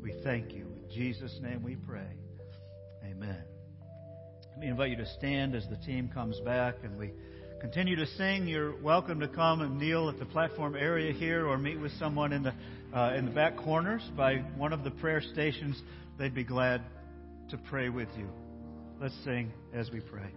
[0.02, 0.68] We thank you.
[0.84, 2.08] In Jesus' name we pray.
[3.04, 3.59] Amen.
[4.60, 7.12] Me invite you to stand as the team comes back and we
[7.62, 8.46] continue to sing.
[8.46, 12.34] You're welcome to come and kneel at the platform area here or meet with someone
[12.34, 12.54] in the,
[12.94, 15.82] uh, in the back corners by one of the prayer stations.
[16.18, 16.82] They'd be glad
[17.52, 18.28] to pray with you.
[19.00, 20.30] Let's sing as we pray.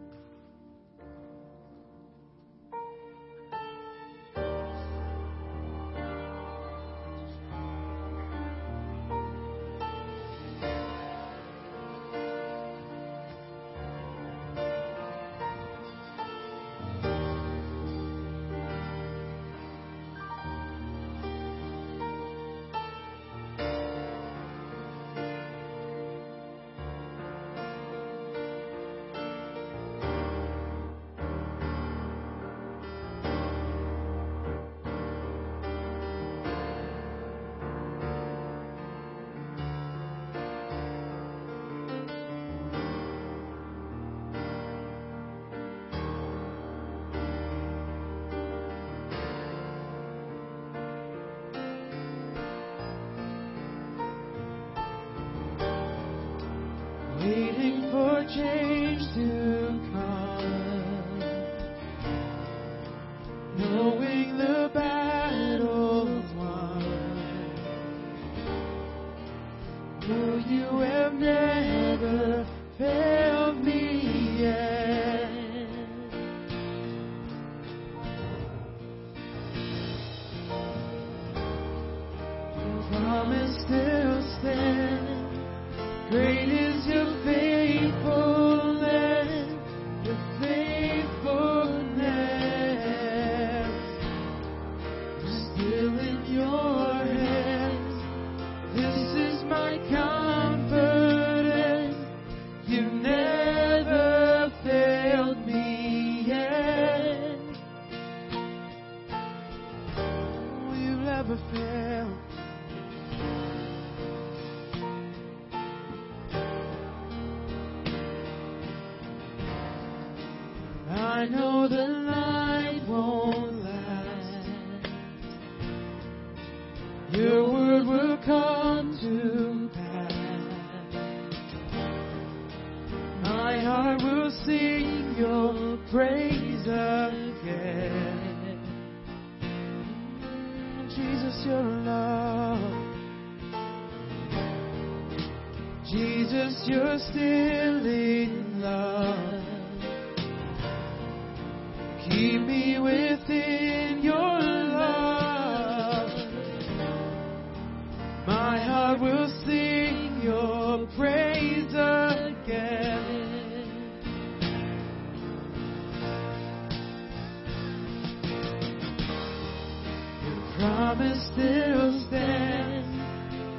[170.63, 172.87] Promise still stands.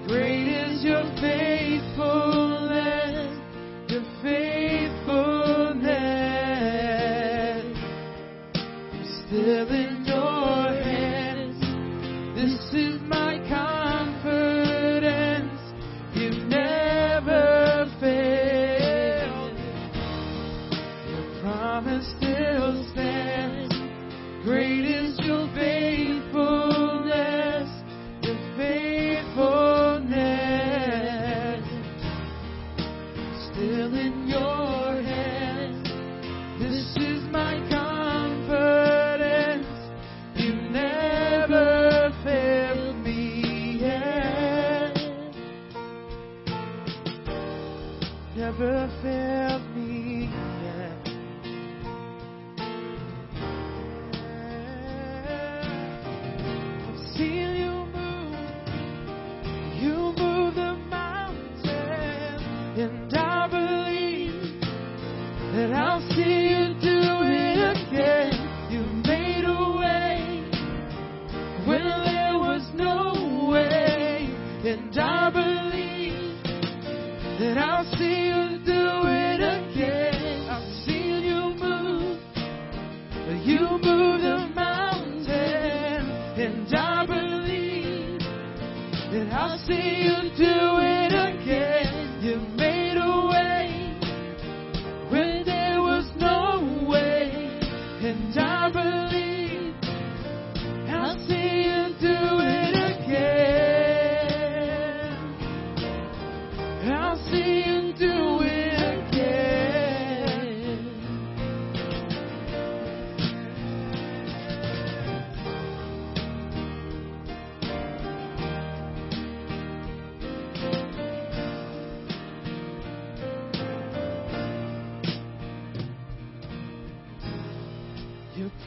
[0.07, 2.42] Great is your faithfulness,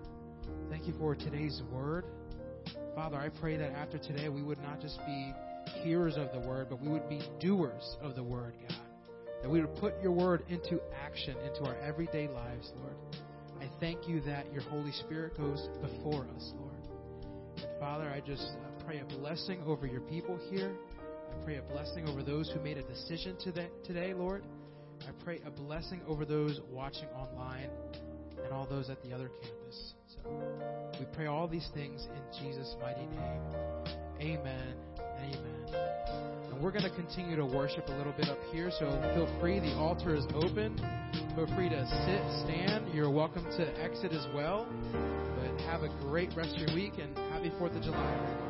[0.71, 2.05] Thank you for today's word.
[2.95, 5.35] Father, I pray that after today we would not just be
[5.83, 8.79] hearers of the word, but we would be doers of the word, God.
[9.43, 12.95] That we would put your word into action, into our everyday lives, Lord.
[13.61, 16.73] I thank you that your Holy Spirit goes before us, Lord.
[17.57, 20.71] And Father, I just uh, pray a blessing over your people here.
[21.33, 24.45] I pray a blessing over those who made a decision today, today, Lord.
[25.03, 27.71] I pray a blessing over those watching online
[28.45, 29.95] and all those at the other campus.
[30.09, 30.31] So
[30.99, 33.43] we pray all these things in Jesus' mighty name.
[34.21, 34.75] Amen.
[34.99, 35.57] Amen.
[36.51, 39.61] And we're going to continue to worship a little bit up here, so feel free.
[39.61, 40.79] The altar is open.
[41.35, 42.95] Feel free to sit, stand.
[42.95, 44.67] You're welcome to exit as well.
[44.93, 48.46] But have a great rest of your week and happy 4th of July,